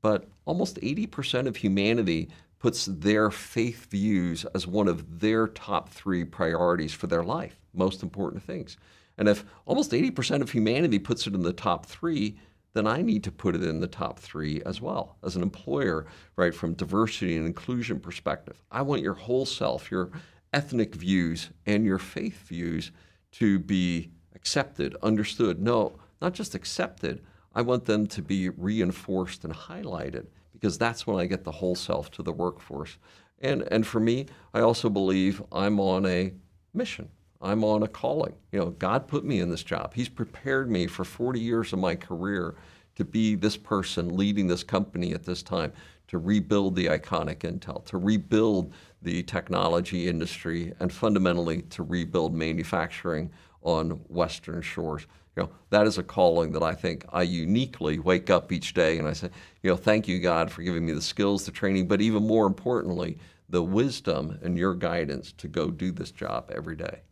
But 0.00 0.28
almost 0.46 0.80
80% 0.80 1.46
of 1.46 1.56
humanity 1.56 2.30
puts 2.58 2.86
their 2.86 3.30
faith 3.30 3.88
views 3.90 4.44
as 4.46 4.66
one 4.66 4.88
of 4.88 5.20
their 5.20 5.46
top 5.46 5.90
three 5.90 6.24
priorities 6.24 6.92
for 6.92 7.06
their 7.06 7.22
life, 7.22 7.60
most 7.72 8.02
important 8.02 8.42
things. 8.42 8.76
And 9.18 9.28
if 9.28 9.44
almost 9.66 9.90
80% 9.90 10.40
of 10.40 10.50
humanity 10.50 10.98
puts 10.98 11.26
it 11.26 11.34
in 11.34 11.42
the 11.42 11.52
top 11.52 11.86
three, 11.86 12.38
then 12.74 12.86
I 12.86 13.02
need 13.02 13.24
to 13.24 13.32
put 13.32 13.54
it 13.54 13.64
in 13.64 13.80
the 13.80 13.88
top 13.88 14.18
three 14.18 14.62
as 14.64 14.80
well 14.80 15.16
as 15.24 15.34
an 15.34 15.42
employer, 15.42 16.06
right? 16.36 16.54
From 16.54 16.74
diversity 16.74 17.36
and 17.36 17.46
inclusion 17.46 17.98
perspective, 17.98 18.62
I 18.70 18.82
want 18.82 19.02
your 19.02 19.14
whole 19.14 19.46
self, 19.46 19.90
your 19.90 20.10
ethnic 20.52 20.94
views 20.94 21.50
and 21.66 21.84
your 21.84 21.98
faith 21.98 22.46
views 22.46 22.92
to 23.32 23.58
be 23.58 24.10
accepted, 24.34 24.96
understood. 25.02 25.60
No, 25.60 25.98
not 26.22 26.34
just 26.34 26.54
accepted. 26.54 27.22
I 27.54 27.62
want 27.62 27.86
them 27.86 28.06
to 28.06 28.22
be 28.22 28.50
reinforced 28.50 29.44
and 29.44 29.52
highlighted 29.52 30.26
because 30.52 30.78
that's 30.78 31.06
when 31.06 31.18
I 31.18 31.26
get 31.26 31.44
the 31.44 31.52
whole 31.52 31.74
self 31.74 32.10
to 32.12 32.22
the 32.22 32.32
workforce. 32.32 32.98
And 33.40 33.62
and 33.70 33.86
for 33.86 34.00
me, 34.00 34.26
I 34.54 34.60
also 34.60 34.88
believe 34.88 35.42
I'm 35.52 35.80
on 35.80 36.06
a 36.06 36.32
mission. 36.74 37.08
I'm 37.40 37.62
on 37.64 37.82
a 37.82 37.88
calling. 37.88 38.34
You 38.52 38.58
know, 38.58 38.70
God 38.70 39.06
put 39.06 39.24
me 39.24 39.40
in 39.40 39.50
this 39.50 39.62
job. 39.62 39.94
He's 39.94 40.08
prepared 40.08 40.70
me 40.70 40.86
for 40.86 41.04
40 41.04 41.40
years 41.40 41.72
of 41.72 41.78
my 41.78 41.94
career 41.94 42.56
to 42.96 43.04
be 43.04 43.36
this 43.36 43.56
person 43.56 44.16
leading 44.16 44.48
this 44.48 44.64
company 44.64 45.12
at 45.12 45.24
this 45.24 45.42
time, 45.42 45.72
to 46.08 46.18
rebuild 46.18 46.74
the 46.74 46.86
iconic 46.86 47.38
Intel, 47.38 47.84
to 47.84 47.96
rebuild 47.96 48.72
the 49.02 49.22
technology 49.22 50.08
industry, 50.08 50.72
and 50.80 50.92
fundamentally 50.92 51.62
to 51.62 51.84
rebuild 51.84 52.34
manufacturing 52.34 53.30
on 53.62 53.90
Western 54.08 54.60
shores. 54.62 55.06
You 55.36 55.44
know, 55.44 55.50
that 55.70 55.86
is 55.86 55.98
a 55.98 56.02
calling 56.02 56.50
that 56.52 56.64
I 56.64 56.74
think 56.74 57.04
I 57.12 57.22
uniquely 57.22 58.00
wake 58.00 58.30
up 58.30 58.50
each 58.50 58.74
day 58.74 58.98
and 58.98 59.06
I 59.06 59.12
say, 59.12 59.30
you 59.62 59.70
know, 59.70 59.76
thank 59.76 60.08
you, 60.08 60.18
God, 60.18 60.50
for 60.50 60.62
giving 60.62 60.84
me 60.84 60.92
the 60.92 61.02
skills, 61.02 61.46
the 61.46 61.52
training, 61.52 61.86
but 61.86 62.00
even 62.00 62.26
more 62.26 62.46
importantly, 62.46 63.18
the 63.48 63.62
wisdom 63.62 64.36
and 64.42 64.58
your 64.58 64.74
guidance 64.74 65.30
to 65.32 65.46
go 65.46 65.70
do 65.70 65.92
this 65.92 66.10
job 66.10 66.50
every 66.52 66.74
day. 66.74 67.02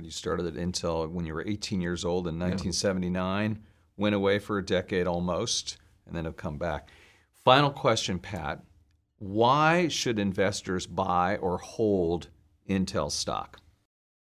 When 0.00 0.06
you 0.06 0.10
started 0.12 0.46
at 0.46 0.54
Intel 0.54 1.10
when 1.10 1.26
you 1.26 1.34
were 1.34 1.46
18 1.46 1.82
years 1.82 2.06
old 2.06 2.26
in 2.26 2.38
1979, 2.38 3.50
yeah. 3.50 3.58
went 3.98 4.14
away 4.14 4.38
for 4.38 4.56
a 4.56 4.64
decade 4.64 5.06
almost, 5.06 5.76
and 6.06 6.16
then 6.16 6.24
have 6.24 6.38
come 6.38 6.56
back. 6.56 6.88
Final 7.44 7.70
question, 7.70 8.18
Pat. 8.18 8.64
Why 9.18 9.88
should 9.88 10.18
investors 10.18 10.86
buy 10.86 11.36
or 11.36 11.58
hold 11.58 12.28
Intel 12.66 13.10
stock? 13.10 13.60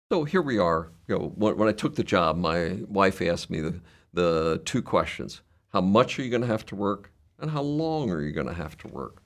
So 0.10 0.24
here 0.24 0.42
we 0.42 0.58
are. 0.58 0.94
You 1.10 1.20
know, 1.20 1.34
when, 1.36 1.58
when 1.58 1.68
I 1.68 1.74
took 1.74 1.96
the 1.96 2.06
job, 2.06 2.38
my 2.38 2.78
wife 2.88 3.22
asked 3.22 3.50
me 3.50 3.60
the, 3.60 3.82
the 4.14 4.62
two 4.64 4.82
questions: 4.82 5.42
How 5.74 5.82
much 5.82 6.18
are 6.18 6.24
you 6.24 6.30
going 6.30 6.40
to 6.40 6.48
have 6.48 6.66
to 6.68 6.76
work, 6.78 7.12
and 7.38 7.52
how 7.52 7.64
long 7.64 8.10
are 8.12 8.22
you 8.22 8.32
going 8.32 8.48
to 8.48 8.54
have 8.54 8.78
to 8.78 8.88
work? 8.88 9.22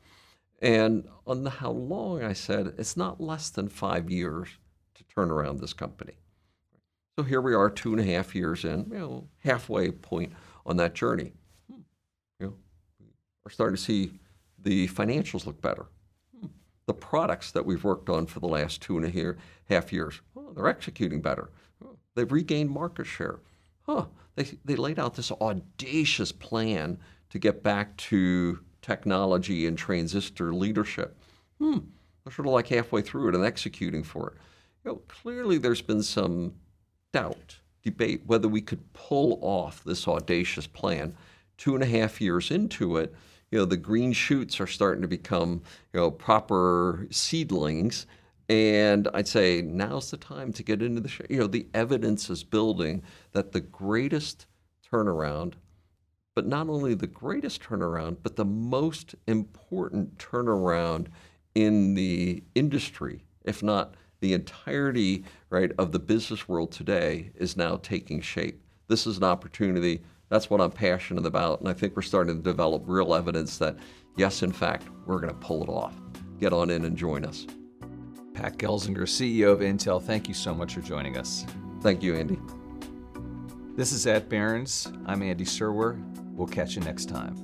And 0.64 1.08
on 1.28 1.44
the 1.44 1.52
how 1.52 1.70
long, 1.70 2.24
I 2.24 2.34
said 2.34 2.74
it's 2.80 2.98
not 2.98 3.22
less 3.22 3.52
than 3.52 3.70
five 3.70 4.10
years 4.10 4.50
to 4.96 5.04
turn 5.14 5.30
around 5.30 5.60
this 5.60 5.74
company. 5.74 6.16
So 7.20 7.24
here 7.24 7.42
we 7.42 7.54
are, 7.54 7.70
two 7.70 7.92
and 7.92 8.00
a 8.00 8.06
half 8.06 8.34
years 8.34 8.64
in, 8.64 8.88
you 8.90 8.98
know, 8.98 9.28
halfway 9.40 9.92
point 9.92 10.32
on 10.66 10.78
that 10.78 10.94
journey 10.94 11.34
You 11.68 11.84
know, 12.40 12.54
we're 13.44 13.52
starting 13.52 13.76
to 13.76 13.82
see 13.82 14.14
the 14.58 14.88
financials 14.88 15.46
look 15.46 15.62
better. 15.62 15.88
The 16.86 16.94
products 16.94 17.52
that 17.52 17.66
we've 17.66 17.84
worked 17.84 18.08
on 18.08 18.26
for 18.26 18.40
the 18.40 18.48
last 18.48 18.82
two 18.82 18.98
and 18.98 19.06
a 19.06 19.36
half 19.68 19.92
years, 19.92 20.22
oh, 20.38 20.54
they're 20.54 20.70
executing 20.70 21.20
better. 21.20 21.50
They've 22.16 22.32
regained 22.32 22.70
market 22.70 23.04
share. 23.04 23.42
Huh, 23.82 24.06
they, 24.38 24.46
they 24.64 24.78
laid 24.78 24.98
out 24.98 25.16
this 25.16 25.34
audacious 25.42 26.32
plan 26.32 27.00
to 27.32 27.38
get 27.38 27.64
back 27.64 27.98
to 27.98 28.62
technology 28.82 29.68
and 29.68 29.78
transistor 29.78 30.54
leadership. 30.54 31.20
Hmm, 31.60 31.80
they're 32.24 32.32
sort 32.32 32.48
of 32.48 32.54
like 32.54 32.70
halfway 32.70 33.02
through 33.02 33.28
it 33.28 33.36
and 33.36 33.44
executing 33.44 34.04
for 34.04 34.30
it. 34.30 34.38
You 34.86 34.92
know, 34.92 35.02
clearly 35.10 35.58
there's 35.58 35.82
been 35.82 36.02
some 36.02 36.54
doubt, 37.12 37.60
debate 37.84 38.24
whether 38.26 38.48
we 38.48 38.62
could 38.62 38.94
pull 38.94 39.40
off 39.42 39.84
this 39.84 40.08
audacious 40.08 40.68
plan. 40.68 41.16
Two 41.58 41.74
and 41.74 41.84
a 41.84 41.88
half 41.88 42.22
years 42.22 42.52
into 42.52 42.98
it, 42.98 43.14
you 43.52 43.60
know, 43.60 43.66
the 43.66 43.78
green 43.78 44.14
shoots 44.14 44.60
are 44.60 44.68
starting 44.68 45.02
to 45.02 45.08
become, 45.08 45.62
you 45.94 46.00
know, 46.00 46.12
proper 46.12 47.08
seedlings. 47.10 48.06
And 48.48 49.08
I'd 49.14 49.28
say 49.28 49.62
now's 49.62 50.12
the 50.12 50.18
time 50.18 50.54
to 50.54 50.64
get 50.64 50.82
into 50.82 51.02
the, 51.02 51.12
you 51.30 51.40
know, 51.40 51.48
the 51.48 51.68
evidence 51.74 52.30
is 52.30 52.44
building 52.44 53.04
that 53.32 53.52
the 53.52 53.60
greatest 53.60 54.48
turnaround, 54.92 55.54
but 56.36 56.48
not 56.48 56.70
only 56.70 56.94
the 56.94 57.08
greatest 57.08 57.62
turnaround, 57.62 58.18
but 58.24 58.36
the 58.36 58.46
most 58.46 59.16
important 59.28 60.18
turnaround 60.18 61.08
in 61.56 61.94
the 61.94 62.44
industry, 62.56 63.24
if 63.44 63.62
not 63.62 63.96
the 64.20 64.34
entirety 64.34 65.24
right 65.50 65.72
of 65.78 65.92
the 65.92 66.00
business 66.00 66.48
world 66.48 66.72
today 66.72 67.32
is 67.36 67.56
now 67.56 67.78
taking 67.78 68.22
shape. 68.22 68.62
This 68.88 69.08
is 69.08 69.18
an 69.18 69.24
opportunity. 69.24 70.02
That's 70.30 70.50
what 70.50 70.62
I'm 70.62 70.72
passionate 70.72 71.26
about, 71.26 71.60
and 71.60 71.70
I 71.70 71.74
think 71.74 71.96
we're 71.96 72.02
starting 72.02 72.38
to 72.38 72.44
develop 72.44 72.84
real 72.86 73.16
evidence 73.16 73.58
that 73.58 73.78
yes, 74.18 74.44
in 74.44 74.52
fact, 74.52 74.88
we're 75.06 75.20
going 75.20 75.34
to 75.34 75.40
pull 75.40 75.64
it 75.64 75.70
off. 75.70 75.96
Get 76.40 76.54
on 76.54 76.70
in 76.70 76.86
and 76.86 76.98
join 76.98 77.26
us. 77.26 77.48
Pat 78.34 78.58
Gelsinger, 78.58 79.04
CEO 79.04 79.52
of 79.52 79.60
Intel, 79.60 80.02
thank 80.02 80.28
you 80.28 80.34
so 80.34 80.54
much 80.54 80.76
for 80.76 80.82
joining 80.82 81.18
us. 81.18 81.46
Thank 81.82 82.04
you, 82.04 82.16
Andy. 82.16 82.40
This 83.76 83.92
is 83.92 84.06
at 84.08 84.30
Barron's. 84.30 84.92
I'm 85.06 85.24
Andy 85.24 85.46
Serwer. 85.46 86.02
We'll 86.34 86.48
catch 86.48 86.76
you 86.76 86.82
next 86.82 87.06
time. 87.10 87.36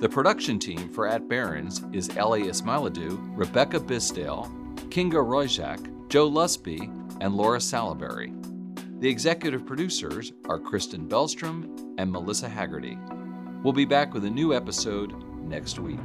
The 0.00 0.08
production 0.08 0.58
team 0.58 0.90
for 0.90 1.08
At 1.08 1.28
Barron's 1.28 1.82
is 1.92 2.16
Ellie 2.16 2.44
Ismailidou, 2.44 3.36
Rebecca 3.36 3.80
Bisdale, 3.80 4.48
Kinga 4.90 5.22
Royjak, 5.24 6.08
Joe 6.08 6.30
Lusby, 6.30 6.80
and 7.20 7.34
Laura 7.34 7.58
Salaberry. 7.58 8.34
The 9.00 9.08
executive 9.08 9.66
producers 9.66 10.32
are 10.48 10.58
Kristen 10.58 11.08
Bellstrom 11.08 11.94
and 11.98 12.10
Melissa 12.10 12.48
Haggerty. 12.48 12.98
We'll 13.62 13.72
be 13.72 13.84
back 13.84 14.14
with 14.14 14.24
a 14.24 14.30
new 14.30 14.54
episode 14.54 15.14
next 15.42 15.78
week. 15.78 16.00